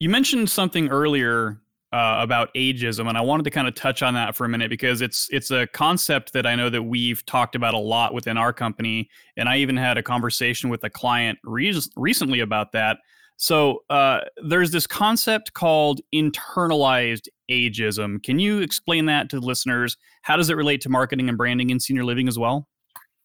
You 0.00 0.08
mentioned 0.08 0.50
something 0.50 0.88
earlier 0.88 1.60
uh, 1.94 2.16
about 2.20 2.52
ageism, 2.54 3.08
and 3.08 3.16
I 3.16 3.20
wanted 3.20 3.44
to 3.44 3.50
kind 3.50 3.68
of 3.68 3.76
touch 3.76 4.02
on 4.02 4.14
that 4.14 4.34
for 4.34 4.44
a 4.44 4.48
minute 4.48 4.68
because 4.68 5.00
it's 5.00 5.28
it's 5.30 5.52
a 5.52 5.68
concept 5.68 6.32
that 6.32 6.44
I 6.44 6.56
know 6.56 6.68
that 6.68 6.82
we've 6.82 7.24
talked 7.24 7.54
about 7.54 7.72
a 7.72 7.78
lot 7.78 8.12
within 8.12 8.36
our 8.36 8.52
company, 8.52 9.08
and 9.36 9.48
I 9.48 9.58
even 9.58 9.76
had 9.76 9.96
a 9.96 10.02
conversation 10.02 10.70
with 10.70 10.82
a 10.82 10.90
client 10.90 11.38
re- 11.44 11.80
recently 11.94 12.40
about 12.40 12.72
that. 12.72 12.98
So 13.36 13.84
uh, 13.90 14.20
there's 14.44 14.72
this 14.72 14.88
concept 14.88 15.52
called 15.52 16.00
internalized 16.12 17.28
ageism. 17.48 18.20
Can 18.24 18.40
you 18.40 18.58
explain 18.58 19.06
that 19.06 19.30
to 19.30 19.38
listeners? 19.38 19.96
How 20.22 20.36
does 20.36 20.50
it 20.50 20.56
relate 20.56 20.80
to 20.80 20.88
marketing 20.88 21.28
and 21.28 21.38
branding 21.38 21.70
in 21.70 21.78
senior 21.78 22.04
living 22.04 22.26
as 22.26 22.36
well? 22.36 22.66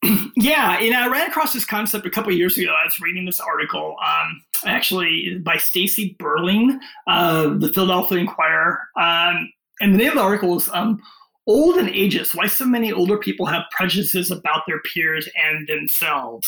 yeah, 0.35 0.77
and 0.79 0.95
I 0.95 1.07
ran 1.07 1.29
across 1.29 1.53
this 1.53 1.65
concept 1.65 2.05
a 2.05 2.09
couple 2.09 2.31
years 2.31 2.57
ago. 2.57 2.69
I 2.69 2.85
was 2.85 2.99
reading 2.99 3.25
this 3.25 3.39
article, 3.39 3.97
um, 4.03 4.43
actually 4.65 5.39
by 5.43 5.57
Stacey 5.57 6.15
Burling, 6.19 6.79
uh, 7.07 7.49
the 7.57 7.71
Philadelphia 7.73 8.19
Inquirer, 8.19 8.79
um, 8.95 9.51
and 9.81 9.93
the 9.93 9.97
name 9.97 10.09
of 10.09 10.15
the 10.15 10.21
article 10.21 10.55
is 10.55 10.69
um, 10.69 11.01
"Old 11.47 11.75
and 11.75 11.89
Ageist: 11.89 12.33
Why 12.33 12.47
So 12.47 12.65
Many 12.65 12.93
Older 12.93 13.17
People 13.17 13.45
Have 13.47 13.63
Prejudices 13.71 14.31
About 14.31 14.63
Their 14.67 14.81
Peers 14.81 15.27
and 15.35 15.67
Themselves." 15.67 16.47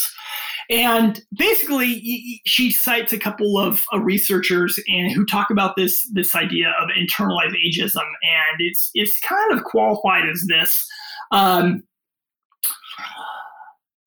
And 0.70 1.22
basically, 1.38 2.42
she 2.46 2.72
cites 2.72 3.12
a 3.12 3.20
couple 3.20 3.58
of 3.58 3.84
uh, 3.94 4.00
researchers 4.00 4.80
and 4.88 5.12
who 5.12 5.26
talk 5.26 5.50
about 5.50 5.76
this 5.76 6.10
this 6.14 6.36
idea 6.36 6.74
of 6.82 6.90
internalized 6.90 7.56
ageism, 7.68 7.98
and 7.98 8.60
it's 8.60 8.92
it's 8.94 9.20
kind 9.20 9.52
of 9.52 9.66
qualified 9.66 10.30
as 10.30 10.46
this. 10.48 10.88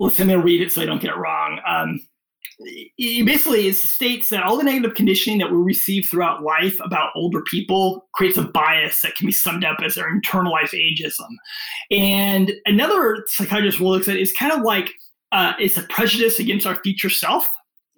Let 0.00 0.18
me 0.18 0.34
read 0.34 0.60
it 0.60 0.72
so 0.72 0.82
I 0.82 0.86
don't 0.86 1.00
get 1.00 1.10
it 1.12 1.16
wrong. 1.16 1.60
Um, 1.66 2.00
basically 2.96 3.68
it 3.68 3.76
states 3.76 4.28
that 4.28 4.42
all 4.42 4.56
the 4.56 4.62
negative 4.62 4.94
conditioning 4.94 5.38
that 5.38 5.50
we 5.50 5.56
receive 5.56 6.08
throughout 6.08 6.42
life 6.42 6.78
about 6.84 7.10
older 7.16 7.42
people 7.42 8.06
creates 8.14 8.36
a 8.36 8.42
bias 8.42 9.00
that 9.02 9.16
can 9.16 9.26
be 9.26 9.32
summed 9.32 9.64
up 9.64 9.78
as 9.82 9.94
their 9.94 10.12
internalized 10.12 10.72
ageism. 10.72 11.28
And 11.90 12.52
another 12.66 13.24
psychiatrist 13.26 13.80
will 13.80 13.90
look 13.90 14.06
at 14.08 14.16
is 14.16 14.32
kind 14.32 14.52
of 14.52 14.62
like 14.62 14.90
uh, 15.32 15.54
it's 15.58 15.76
a 15.76 15.82
prejudice 15.84 16.38
against 16.38 16.66
our 16.66 16.76
future 16.82 17.10
self. 17.10 17.48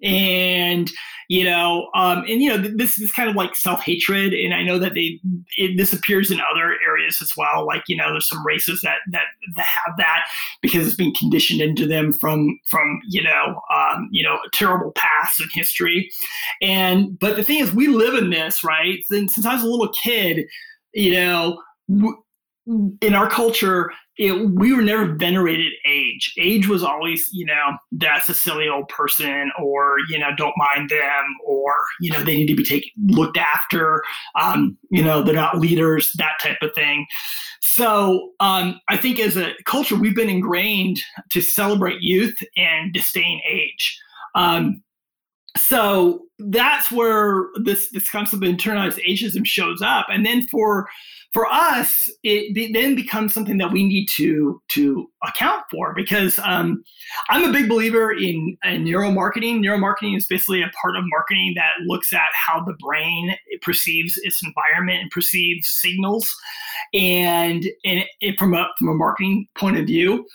And 0.01 0.91
you 1.29 1.43
know, 1.43 1.89
um, 1.93 2.19
and 2.19 2.41
you 2.41 2.49
know, 2.49 2.57
this 2.57 2.99
is 2.99 3.11
kind 3.11 3.29
of 3.29 3.35
like 3.35 3.55
self 3.55 3.81
hatred, 3.81 4.33
and 4.33 4.53
I 4.53 4.63
know 4.63 4.79
that 4.79 4.93
they 4.93 5.19
it, 5.57 5.75
this 5.75 5.91
appears 5.91 6.31
in 6.31 6.39
other 6.39 6.73
areas 6.97 7.17
as 7.21 7.31
well. 7.37 7.65
Like 7.65 7.83
you 7.87 7.95
know, 7.95 8.11
there's 8.11 8.29
some 8.29 8.45
races 8.45 8.81
that 8.81 8.97
that 9.11 9.25
that 9.55 9.65
have 9.85 9.97
that 9.97 10.23
because 10.61 10.87
it's 10.87 10.95
been 10.95 11.13
conditioned 11.13 11.61
into 11.61 11.87
them 11.87 12.13
from 12.13 12.59
from 12.67 12.99
you 13.07 13.23
know 13.23 13.61
um, 13.73 14.09
you 14.11 14.23
know 14.23 14.37
terrible 14.53 14.91
past 14.91 15.39
and 15.39 15.49
history. 15.53 16.09
And 16.61 17.17
but 17.19 17.35
the 17.35 17.43
thing 17.43 17.59
is, 17.59 17.73
we 17.73 17.87
live 17.87 18.15
in 18.15 18.29
this 18.29 18.63
right. 18.63 18.99
Since, 19.05 19.35
since 19.35 19.45
I 19.45 19.53
was 19.53 19.63
a 19.63 19.67
little 19.67 19.89
kid, 19.89 20.47
you 20.93 21.11
know. 21.13 21.61
In 23.01 23.13
our 23.13 23.29
culture, 23.29 23.91
it, 24.17 24.49
we 24.49 24.73
were 24.73 24.81
never 24.81 25.15
venerated 25.15 25.71
age. 25.85 26.33
Age 26.37 26.67
was 26.67 26.83
always, 26.83 27.29
you 27.31 27.45
know, 27.45 27.77
that's 27.93 28.27
a 28.27 28.33
silly 28.33 28.67
old 28.67 28.89
person, 28.89 29.51
or 29.61 29.95
you 30.09 30.19
know, 30.19 30.29
don't 30.35 30.53
mind 30.57 30.89
them, 30.89 31.23
or 31.45 31.73
you 32.01 32.11
know, 32.11 32.23
they 32.23 32.35
need 32.35 32.47
to 32.47 32.55
be 32.55 32.63
taken 32.63 32.89
looked 33.07 33.37
after. 33.37 34.03
Um, 34.39 34.77
you 34.89 35.03
know, 35.03 35.21
they're 35.21 35.35
not 35.35 35.59
leaders, 35.59 36.11
that 36.17 36.39
type 36.41 36.57
of 36.61 36.73
thing. 36.73 37.05
So 37.61 38.31
um, 38.39 38.79
I 38.89 38.97
think 38.97 39.19
as 39.19 39.37
a 39.37 39.53
culture, 39.65 39.95
we've 39.95 40.15
been 40.15 40.29
ingrained 40.29 40.99
to 41.31 41.41
celebrate 41.41 42.01
youth 42.01 42.37
and 42.55 42.93
disdain 42.93 43.41
age. 43.49 43.99
Um, 44.35 44.83
so 45.55 46.25
that's 46.39 46.91
where 46.91 47.47
this 47.63 47.89
this 47.91 48.09
concept 48.09 48.43
of 48.43 48.49
internalized 48.49 49.03
ageism 49.07 49.45
shows 49.45 49.81
up, 49.81 50.07
and 50.09 50.25
then 50.25 50.47
for 50.47 50.87
for 51.33 51.45
us, 51.47 52.09
it 52.23 52.73
then 52.73 52.95
becomes 52.95 53.33
something 53.33 53.57
that 53.57 53.71
we 53.71 53.85
need 53.85 54.07
to 54.15 54.61
to 54.69 55.07
account 55.23 55.63
for 55.69 55.93
because 55.93 56.39
um, 56.39 56.83
I'm 57.29 57.43
a 57.43 57.51
big 57.51 57.67
believer 57.67 58.11
in, 58.11 58.57
in 58.63 58.85
neuromarketing. 58.85 59.59
Neuromarketing 59.59 60.15
is 60.15 60.25
basically 60.25 60.61
a 60.61 60.71
part 60.81 60.95
of 60.95 61.03
marketing 61.07 61.53
that 61.55 61.85
looks 61.85 62.13
at 62.13 62.27
how 62.33 62.63
the 62.63 62.75
brain 62.79 63.35
perceives 63.61 64.17
its 64.23 64.41
environment 64.43 65.01
and 65.01 65.11
perceives 65.11 65.67
signals, 65.67 66.33
and 66.93 67.65
and 67.85 68.05
it, 68.21 68.39
from 68.39 68.53
a 68.53 68.67
from 68.79 68.89
a 68.89 68.93
marketing 68.93 69.47
point 69.57 69.77
of 69.77 69.85
view. 69.85 70.25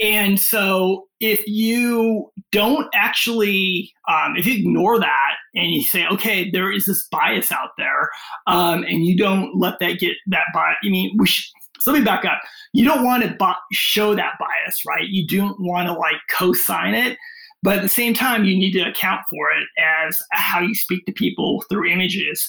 And 0.00 0.38
so, 0.38 1.06
if 1.20 1.46
you 1.46 2.30
don't 2.52 2.88
actually, 2.94 3.92
um, 4.08 4.36
if 4.36 4.46
you 4.46 4.54
ignore 4.54 4.98
that 4.98 5.36
and 5.54 5.70
you 5.70 5.82
say, 5.82 6.06
okay, 6.08 6.50
there 6.50 6.70
is 6.70 6.86
this 6.86 7.06
bias 7.10 7.50
out 7.50 7.70
there, 7.78 8.10
um, 8.46 8.82
and 8.84 9.06
you 9.06 9.16
don't 9.16 9.58
let 9.58 9.78
that 9.80 9.98
get 9.98 10.16
that 10.28 10.44
bias. 10.52 10.76
I 10.84 10.88
mean, 10.88 11.16
we 11.16 11.26
should, 11.26 11.44
so 11.80 11.92
let 11.92 11.98
me 12.00 12.04
back 12.04 12.24
up. 12.24 12.40
You 12.72 12.84
don't 12.84 13.04
want 13.04 13.22
to 13.22 13.34
bi- 13.34 13.54
show 13.72 14.14
that 14.14 14.34
bias, 14.38 14.82
right? 14.86 15.08
You 15.08 15.26
don't 15.26 15.58
want 15.60 15.88
to 15.88 15.94
like 15.94 16.16
co-sign 16.30 16.94
it, 16.94 17.16
but 17.62 17.76
at 17.76 17.82
the 17.82 17.88
same 17.88 18.14
time, 18.14 18.44
you 18.44 18.56
need 18.56 18.72
to 18.72 18.88
account 18.88 19.22
for 19.30 19.50
it 19.50 19.66
as 20.06 20.18
how 20.32 20.60
you 20.60 20.74
speak 20.74 21.06
to 21.06 21.12
people 21.12 21.62
through 21.68 21.86
images. 21.88 22.48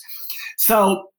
So, 0.57 1.09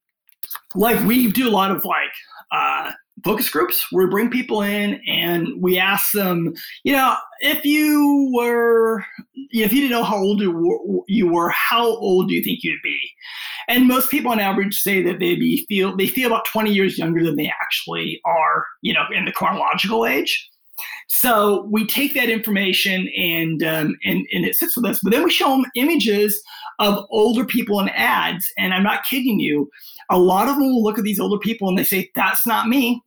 like 0.75 1.03
we 1.07 1.31
do 1.31 1.49
a 1.49 1.51
lot 1.51 1.71
of 1.71 1.85
like 1.85 2.11
uh, 2.53 2.93
focus 3.25 3.49
groups 3.51 3.87
where 3.91 4.07
we 4.07 4.11
bring 4.11 4.31
people 4.31 4.63
in 4.63 5.01
and 5.07 5.49
we 5.61 5.79
ask 5.79 6.13
them, 6.13 6.55
you 6.85 6.93
know, 6.93 7.17
if 7.41 7.65
you 7.65 8.31
were, 8.35 9.05
if 9.51 9.73
you 9.73 9.81
didn't 9.81 9.91
know 9.91 10.05
how 10.05 10.17
old 10.17 10.41
you 10.41 11.29
were, 11.29 11.51
how 11.51 11.85
old 11.85 12.29
do 12.29 12.35
you 12.35 12.43
think 12.43 12.61
you'd 12.63 12.83
be? 12.83 12.99
And 13.69 13.87
most 13.87 14.11
people 14.11 14.33
on 14.33 14.41
average 14.41 14.81
say 14.81 15.03
that 15.03 15.19
they 15.21 15.35
be 15.37 15.65
feel 15.69 15.97
they 15.97 16.09
feel 16.09 16.29
about 16.29 16.47
20 16.47 16.73
years 16.73 16.99
younger 16.99 17.25
than 17.25 17.37
they 17.37 17.51
actually 17.63 18.21
are, 18.25 18.65
you 18.83 18.95
know, 18.95 19.05
in 19.15 19.25
the 19.25 19.33
chronological 19.33 20.07
age. 20.07 20.49
So 21.09 21.67
we 21.71 21.87
take 21.87 22.15
that 22.15 22.29
information 22.29 23.09
and 23.17 23.63
um, 23.63 23.97
and 24.05 24.27
and 24.33 24.45
it 24.45 24.55
sits 24.55 24.77
with 24.77 24.85
us. 24.85 25.01
But 25.03 25.13
then 25.13 25.25
we 25.25 25.31
show 25.31 25.51
them 25.51 25.65
images 25.75 26.41
of 26.79 27.05
older 27.11 27.45
people 27.45 27.81
in 27.81 27.89
ads, 27.91 28.51
and 28.59 28.73
I'm 28.73 28.83
not 28.83 29.05
kidding 29.05 29.41
you. 29.41 29.71
A 30.11 30.19
lot 30.19 30.49
of 30.49 30.57
them 30.57 30.67
will 30.67 30.83
look 30.83 30.99
at 30.99 31.05
these 31.05 31.21
older 31.21 31.39
people 31.39 31.69
and 31.69 31.79
they 31.79 31.85
say, 31.85 32.11
"That's 32.15 32.47
not 32.47 32.69
me." 32.69 33.03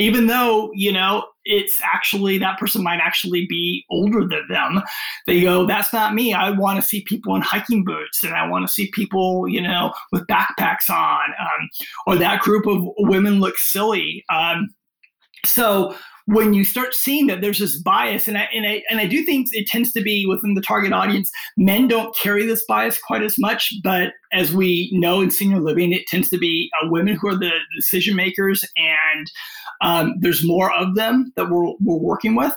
Even 0.00 0.26
though 0.26 0.70
you 0.74 0.92
know 0.92 1.24
it's 1.44 1.80
actually 1.82 2.38
that 2.38 2.58
person 2.58 2.82
might 2.82 3.00
actually 3.00 3.46
be 3.46 3.84
older 3.90 4.20
than 4.20 4.46
them 4.48 4.82
they 5.26 5.40
go 5.40 5.66
that's 5.66 5.92
not 5.92 6.14
me. 6.14 6.32
I 6.32 6.50
want 6.50 6.80
to 6.80 6.86
see 6.86 7.02
people 7.02 7.34
in 7.34 7.42
hiking 7.42 7.84
boots 7.84 8.22
and 8.24 8.34
i 8.34 8.46
want 8.46 8.66
to 8.66 8.72
see 8.72 8.90
people 8.92 9.48
you 9.48 9.60
know 9.60 9.92
with 10.12 10.26
backpacks 10.26 10.88
on 10.90 11.30
um, 11.40 11.68
or 12.06 12.16
that 12.16 12.40
group 12.40 12.66
of 12.66 12.82
women 12.98 13.40
look 13.40 13.58
silly. 13.58 14.24
Um, 14.30 14.74
so 15.44 15.94
when 16.26 16.54
you 16.54 16.64
start 16.64 16.94
seeing 16.94 17.26
that 17.26 17.40
there's 17.40 17.58
this 17.58 17.80
bias, 17.82 18.28
and 18.28 18.38
I, 18.38 18.48
and 18.54 18.66
I 18.66 18.82
and 18.88 19.00
I 19.00 19.06
do 19.06 19.24
think 19.24 19.48
it 19.52 19.66
tends 19.66 19.92
to 19.92 20.02
be 20.02 20.26
within 20.26 20.54
the 20.54 20.60
target 20.60 20.92
audience, 20.92 21.30
men 21.56 21.88
don't 21.88 22.14
carry 22.16 22.46
this 22.46 22.64
bias 22.68 22.98
quite 23.00 23.22
as 23.22 23.36
much, 23.38 23.72
but 23.82 24.12
as 24.32 24.52
we 24.52 24.90
know 24.92 25.20
in 25.20 25.30
senior 25.30 25.60
living, 25.60 25.92
it 25.92 26.06
tends 26.06 26.28
to 26.30 26.38
be 26.38 26.70
uh, 26.80 26.88
women 26.88 27.16
who 27.16 27.28
are 27.28 27.38
the 27.38 27.52
decision 27.76 28.14
makers, 28.14 28.64
and 28.76 29.30
um, 29.80 30.14
there's 30.18 30.46
more 30.46 30.72
of 30.72 30.94
them 30.94 31.32
that 31.36 31.48
we're, 31.50 31.72
we're 31.80 31.96
working 31.96 32.34
with. 32.34 32.54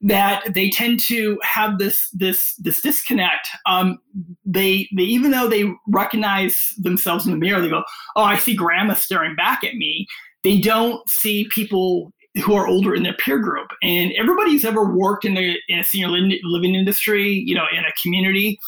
That 0.00 0.54
they 0.54 0.70
tend 0.70 1.00
to 1.08 1.38
have 1.42 1.78
this 1.78 2.08
this 2.12 2.54
this 2.56 2.80
disconnect. 2.80 3.48
Um, 3.66 3.98
they 4.44 4.88
they 4.96 5.04
even 5.04 5.30
though 5.30 5.48
they 5.48 5.72
recognize 5.88 6.56
themselves 6.78 7.26
in 7.26 7.32
the 7.32 7.38
mirror, 7.38 7.60
they 7.60 7.68
go, 7.68 7.84
"Oh, 8.14 8.22
I 8.22 8.38
see 8.38 8.54
grandma 8.54 8.94
staring 8.94 9.36
back 9.36 9.64
at 9.64 9.74
me." 9.74 10.06
They 10.44 10.58
don't 10.58 11.08
see 11.08 11.48
people 11.50 12.12
who 12.44 12.54
are 12.54 12.68
older 12.68 12.94
in 12.94 13.02
their 13.02 13.14
peer 13.14 13.38
group. 13.38 13.68
And 13.82 14.12
everybody 14.12 14.52
who's 14.52 14.64
ever 14.64 14.84
worked 14.84 15.24
in, 15.24 15.34
the, 15.34 15.56
in 15.68 15.78
a 15.78 15.84
senior 15.84 16.08
living 16.08 16.74
industry, 16.74 17.42
you 17.46 17.54
know, 17.54 17.64
in 17.72 17.84
a 17.84 17.92
community, 18.02 18.58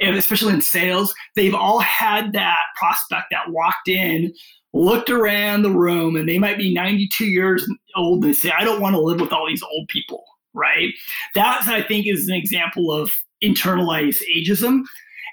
and 0.00 0.16
especially 0.16 0.54
in 0.54 0.62
sales, 0.62 1.14
they've 1.36 1.54
all 1.54 1.80
had 1.80 2.32
that 2.32 2.64
prospect 2.76 3.26
that 3.30 3.50
walked 3.50 3.88
in, 3.88 4.32
looked 4.72 5.10
around 5.10 5.62
the 5.62 5.70
room, 5.70 6.16
and 6.16 6.28
they 6.28 6.38
might 6.38 6.58
be 6.58 6.72
92 6.72 7.26
years 7.26 7.68
old 7.96 8.24
and 8.24 8.34
say, 8.34 8.50
I 8.50 8.64
don't 8.64 8.80
want 8.80 8.94
to 8.94 9.00
live 9.00 9.20
with 9.20 9.32
all 9.32 9.46
these 9.46 9.62
old 9.62 9.88
people, 9.88 10.24
right? 10.54 10.92
That, 11.34 11.64
I 11.66 11.82
think, 11.82 12.06
is 12.06 12.28
an 12.28 12.34
example 12.34 12.92
of 12.92 13.10
internalized 13.42 14.22
ageism. 14.34 14.82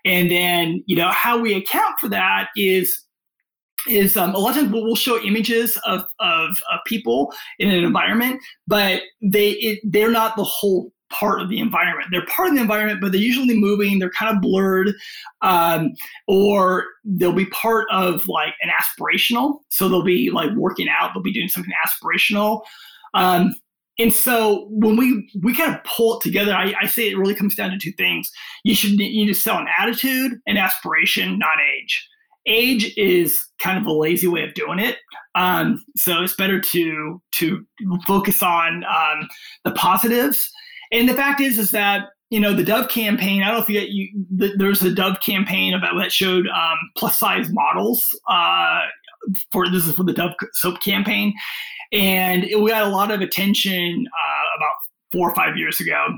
And 0.05 0.31
then, 0.31 0.83
you 0.87 0.95
know, 0.95 1.09
how 1.09 1.37
we 1.37 1.53
account 1.53 1.95
for 1.99 2.09
that 2.09 2.49
is 2.55 3.03
is 3.87 4.17
um, 4.17 4.35
a 4.35 4.37
lot 4.37 4.49
of 4.49 4.63
times 4.63 4.73
we'll 4.73 4.93
show 4.93 5.21
images 5.23 5.77
of, 5.85 6.03
of, 6.19 6.49
of 6.69 6.79
people 6.85 7.33
in 7.59 7.69
an 7.69 7.83
environment, 7.83 8.41
but 8.67 9.03
they 9.21 9.51
it, 9.51 9.79
they're 9.83 10.11
not 10.11 10.35
the 10.35 10.43
whole 10.43 10.91
part 11.09 11.41
of 11.41 11.49
the 11.49 11.59
environment. 11.59 12.09
They're 12.11 12.25
part 12.25 12.49
of 12.49 12.55
the 12.55 12.61
environment, 12.61 13.01
but 13.01 13.11
they're 13.11 13.21
usually 13.21 13.57
moving. 13.57 13.99
They're 13.99 14.11
kind 14.11 14.35
of 14.35 14.41
blurred, 14.41 14.93
um, 15.41 15.93
or 16.27 16.85
they'll 17.03 17.33
be 17.33 17.47
part 17.47 17.87
of 17.91 18.27
like 18.27 18.53
an 18.61 18.69
aspirational. 18.69 19.59
So 19.69 19.89
they'll 19.89 20.03
be 20.03 20.29
like 20.29 20.51
working 20.55 20.87
out. 20.89 21.11
They'll 21.13 21.23
be 21.23 21.33
doing 21.33 21.49
something 21.49 21.73
aspirational. 21.85 22.61
Um, 23.13 23.53
and 23.99 24.13
so 24.13 24.67
when 24.69 24.95
we 24.95 25.29
we 25.43 25.53
kind 25.53 25.75
of 25.75 25.83
pull 25.83 26.17
it 26.17 26.23
together, 26.23 26.53
I, 26.53 26.73
I, 26.81 26.87
say 26.87 27.09
it 27.09 27.17
really 27.17 27.35
comes 27.35 27.53
down 27.53 27.69
to 27.71 27.77
two 27.77 27.91
things. 27.91 28.31
You 28.63 28.73
should 28.73 28.91
you 28.91 28.97
need 28.97 29.27
to 29.27 29.39
sell 29.39 29.57
an 29.57 29.67
attitude 29.77 30.39
and 30.47 30.57
aspiration, 30.57 31.37
not 31.37 31.57
age. 31.77 32.07
Age 32.45 32.93
is 32.97 33.45
kind 33.61 33.77
of 33.77 33.85
a 33.85 33.91
lazy 33.91 34.27
way 34.27 34.43
of 34.43 34.53
doing 34.53 34.79
it. 34.79 34.97
Um, 35.35 35.83
so 35.97 36.23
it's 36.23 36.35
better 36.35 36.61
to 36.61 37.21
to 37.39 37.65
focus 38.07 38.41
on 38.41 38.85
um, 38.85 39.27
the 39.65 39.71
positives. 39.71 40.49
And 40.91 41.07
the 41.07 41.13
fact 41.13 41.41
is, 41.41 41.57
is 41.57 41.71
that 41.71 42.09
you 42.29 42.39
know 42.39 42.53
the 42.53 42.63
Dove 42.63 42.89
campaign. 42.89 43.41
I 43.41 43.47
don't 43.47 43.57
know 43.57 43.63
if 43.63 43.69
you, 43.69 43.81
you 43.81 44.25
the, 44.31 44.55
there's 44.57 44.81
a 44.81 44.93
Dove 44.93 45.17
campaign 45.25 45.73
about 45.73 45.95
that 45.99 46.11
showed 46.11 46.47
um, 46.47 46.77
plus 46.95 47.19
size 47.19 47.49
models. 47.51 48.05
Uh, 48.29 48.81
for 49.51 49.69
this 49.69 49.85
is 49.87 49.95
for 49.95 50.03
the 50.03 50.13
Dove 50.13 50.33
soap 50.53 50.81
campaign, 50.81 51.33
and 51.91 52.43
it, 52.43 52.61
we 52.61 52.69
got 52.69 52.83
a 52.83 52.89
lot 52.89 53.11
of 53.11 53.21
attention 53.21 54.05
uh, 54.07 54.57
about 54.57 54.73
four 55.11 55.29
or 55.29 55.35
five 55.35 55.57
years 55.57 55.79
ago. 55.79 56.17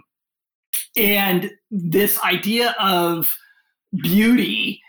And 0.98 1.52
this 1.70 2.20
idea 2.22 2.76
of 2.80 3.32
beauty 4.02 4.82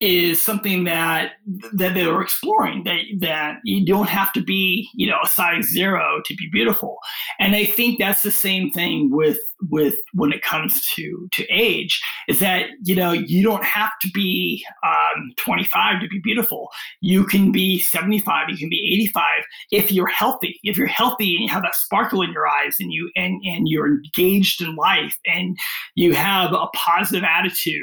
is 0.00 0.40
something 0.40 0.84
that 0.84 1.32
that 1.72 1.94
they 1.94 2.06
were 2.06 2.22
exploring 2.22 2.84
that 2.84 3.00
that 3.18 3.56
you 3.64 3.84
don't 3.84 4.08
have 4.08 4.32
to 4.32 4.42
be 4.42 4.88
you 4.94 5.08
know 5.08 5.18
a 5.24 5.28
size 5.28 5.66
zero 5.66 6.20
to 6.24 6.34
be 6.36 6.48
beautiful. 6.52 6.98
And 7.38 7.56
i 7.56 7.64
think 7.64 7.98
that's 7.98 8.22
the 8.22 8.30
same 8.30 8.70
thing 8.70 9.10
with 9.10 9.38
with 9.70 9.96
when 10.12 10.32
it 10.32 10.42
comes 10.42 10.84
to 10.86 11.28
to 11.32 11.44
age 11.50 12.00
is 12.28 12.40
that 12.40 12.66
you 12.84 12.94
know 12.94 13.12
you 13.12 13.42
don't 13.42 13.64
have 13.64 13.90
to 14.00 14.08
be 14.12 14.64
um, 14.84 15.32
25 15.36 16.00
to 16.00 16.08
be 16.08 16.20
beautiful 16.22 16.68
you 17.00 17.24
can 17.24 17.50
be 17.50 17.80
75 17.80 18.48
you 18.48 18.56
can 18.56 18.68
be 18.68 18.90
85 18.92 19.24
if 19.70 19.92
you're 19.92 20.06
healthy 20.06 20.58
if 20.62 20.76
you're 20.76 20.86
healthy 20.86 21.34
and 21.34 21.44
you 21.44 21.48
have 21.48 21.62
that 21.62 21.74
sparkle 21.74 22.22
in 22.22 22.32
your 22.32 22.46
eyes 22.46 22.76
and 22.80 22.92
you 22.92 23.10
and 23.16 23.42
and 23.44 23.68
you're 23.68 23.88
engaged 23.88 24.62
in 24.62 24.74
life 24.76 25.16
and 25.26 25.58
you 25.94 26.14
have 26.14 26.52
a 26.52 26.66
positive 26.74 27.24
attitude 27.24 27.82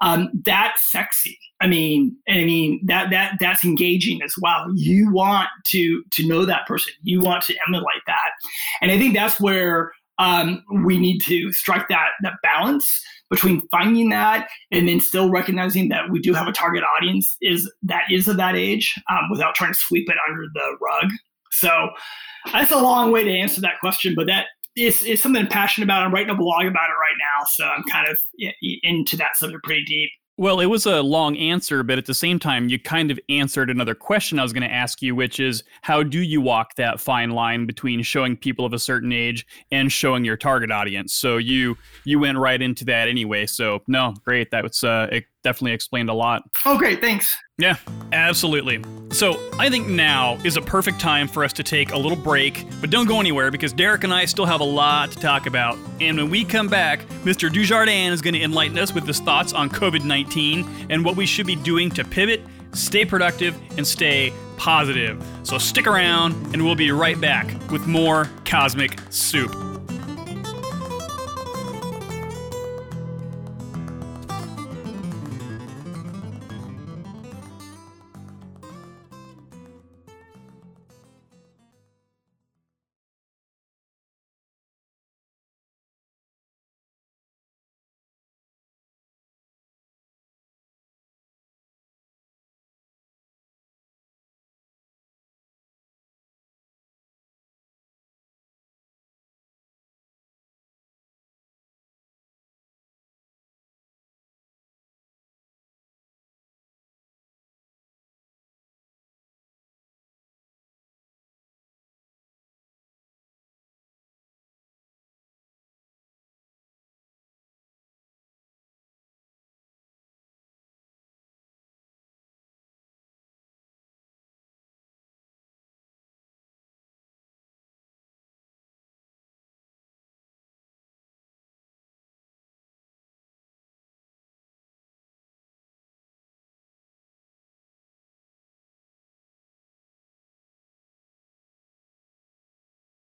um, 0.00 0.30
that's 0.44 0.90
sexy 0.90 1.38
I 1.62 1.68
mean, 1.68 2.16
and 2.26 2.40
I 2.40 2.44
mean 2.44 2.80
that 2.86 3.10
that 3.10 3.36
that's 3.38 3.64
engaging 3.64 4.20
as 4.20 4.34
well. 4.42 4.66
You 4.74 5.12
want 5.12 5.48
to 5.66 6.02
to 6.10 6.26
know 6.26 6.44
that 6.44 6.66
person. 6.66 6.92
You 7.02 7.20
want 7.20 7.44
to 7.44 7.54
emulate 7.68 8.02
that, 8.08 8.30
and 8.80 8.90
I 8.90 8.98
think 8.98 9.14
that's 9.14 9.40
where 9.40 9.92
um, 10.18 10.62
we 10.84 10.98
need 10.98 11.20
to 11.20 11.52
strike 11.52 11.88
that 11.88 12.10
that 12.22 12.34
balance 12.42 13.02
between 13.30 13.66
finding 13.68 14.10
that 14.10 14.48
and 14.70 14.86
then 14.86 15.00
still 15.00 15.30
recognizing 15.30 15.88
that 15.88 16.10
we 16.10 16.20
do 16.20 16.34
have 16.34 16.46
a 16.46 16.52
target 16.52 16.84
audience 16.96 17.36
is 17.40 17.70
that 17.82 18.02
is 18.10 18.28
of 18.28 18.36
that 18.36 18.54
age 18.54 18.94
um, 19.10 19.30
without 19.30 19.54
trying 19.54 19.72
to 19.72 19.78
sweep 19.78 20.08
it 20.08 20.16
under 20.28 20.44
the 20.52 20.76
rug. 20.82 21.10
So 21.50 21.90
that's 22.52 22.70
a 22.70 22.76
long 22.76 23.10
way 23.10 23.24
to 23.24 23.30
answer 23.30 23.60
that 23.62 23.80
question, 23.80 24.14
but 24.14 24.26
that 24.26 24.46
is, 24.76 25.02
is 25.04 25.22
something 25.22 25.42
I'm 25.42 25.48
passionate 25.48 25.84
about. 25.84 26.02
I'm 26.02 26.12
writing 26.12 26.30
a 26.30 26.36
blog 26.36 26.66
about 26.66 26.90
it 26.90 26.98
right 27.00 27.16
now, 27.18 27.46
so 27.50 27.64
I'm 27.64 27.84
kind 27.84 28.06
of 28.08 28.18
into 28.82 29.16
that 29.16 29.36
subject 29.36 29.64
pretty 29.64 29.84
deep. 29.84 30.10
Well, 30.42 30.58
it 30.58 30.66
was 30.66 30.86
a 30.86 31.00
long 31.02 31.36
answer, 31.36 31.84
but 31.84 31.98
at 31.98 32.06
the 32.06 32.14
same 32.14 32.40
time, 32.40 32.68
you 32.68 32.76
kind 32.76 33.12
of 33.12 33.20
answered 33.28 33.70
another 33.70 33.94
question 33.94 34.40
I 34.40 34.42
was 34.42 34.52
going 34.52 34.68
to 34.68 34.74
ask 34.74 35.00
you, 35.00 35.14
which 35.14 35.38
is 35.38 35.62
how 35.82 36.02
do 36.02 36.20
you 36.20 36.40
walk 36.40 36.74
that 36.74 36.98
fine 36.98 37.30
line 37.30 37.64
between 37.64 38.02
showing 38.02 38.36
people 38.36 38.64
of 38.64 38.72
a 38.72 38.78
certain 38.80 39.12
age 39.12 39.46
and 39.70 39.92
showing 39.92 40.24
your 40.24 40.36
target 40.36 40.72
audience? 40.72 41.14
So 41.14 41.36
you 41.36 41.78
you 42.04 42.18
went 42.18 42.38
right 42.38 42.60
into 42.60 42.84
that 42.86 43.06
anyway. 43.06 43.46
So 43.46 43.84
no, 43.86 44.14
great. 44.24 44.50
That 44.50 44.64
was 44.64 44.82
uh, 44.82 45.20
definitely 45.42 45.72
explained 45.72 46.10
a 46.10 46.14
lot. 46.14 46.42
Oh, 46.64 46.78
great. 46.78 47.00
Thanks. 47.00 47.36
Yeah, 47.58 47.76
absolutely. 48.12 48.82
So 49.10 49.38
I 49.58 49.68
think 49.68 49.86
now 49.86 50.38
is 50.44 50.56
a 50.56 50.62
perfect 50.62 50.98
time 50.98 51.28
for 51.28 51.44
us 51.44 51.52
to 51.54 51.62
take 51.62 51.92
a 51.92 51.96
little 51.98 52.16
break, 52.16 52.66
but 52.80 52.90
don't 52.90 53.06
go 53.06 53.20
anywhere 53.20 53.50
because 53.50 53.72
Derek 53.72 54.04
and 54.04 54.12
I 54.12 54.24
still 54.24 54.46
have 54.46 54.60
a 54.60 54.64
lot 54.64 55.12
to 55.12 55.18
talk 55.18 55.46
about. 55.46 55.76
And 56.00 56.16
when 56.16 56.30
we 56.30 56.44
come 56.44 56.68
back, 56.68 57.00
Mr. 57.24 57.50
Dujardin 57.50 58.10
is 58.10 58.22
going 58.22 58.34
to 58.34 58.42
enlighten 58.42 58.78
us 58.78 58.92
with 58.92 59.06
his 59.06 59.20
thoughts 59.20 59.52
on 59.52 59.68
COVID 59.68 60.04
19 60.04 60.86
and 60.90 61.04
what 61.04 61.16
we 61.16 61.26
should 61.26 61.46
be 61.46 61.56
doing 61.56 61.90
to 61.90 62.04
pivot, 62.04 62.42
stay 62.72 63.04
productive, 63.04 63.56
and 63.76 63.86
stay 63.86 64.32
positive. 64.56 65.24
So 65.42 65.58
stick 65.58 65.86
around, 65.86 66.34
and 66.52 66.64
we'll 66.64 66.74
be 66.74 66.90
right 66.90 67.20
back 67.20 67.46
with 67.70 67.86
more 67.86 68.30
Cosmic 68.44 68.98
Soup. 69.10 69.71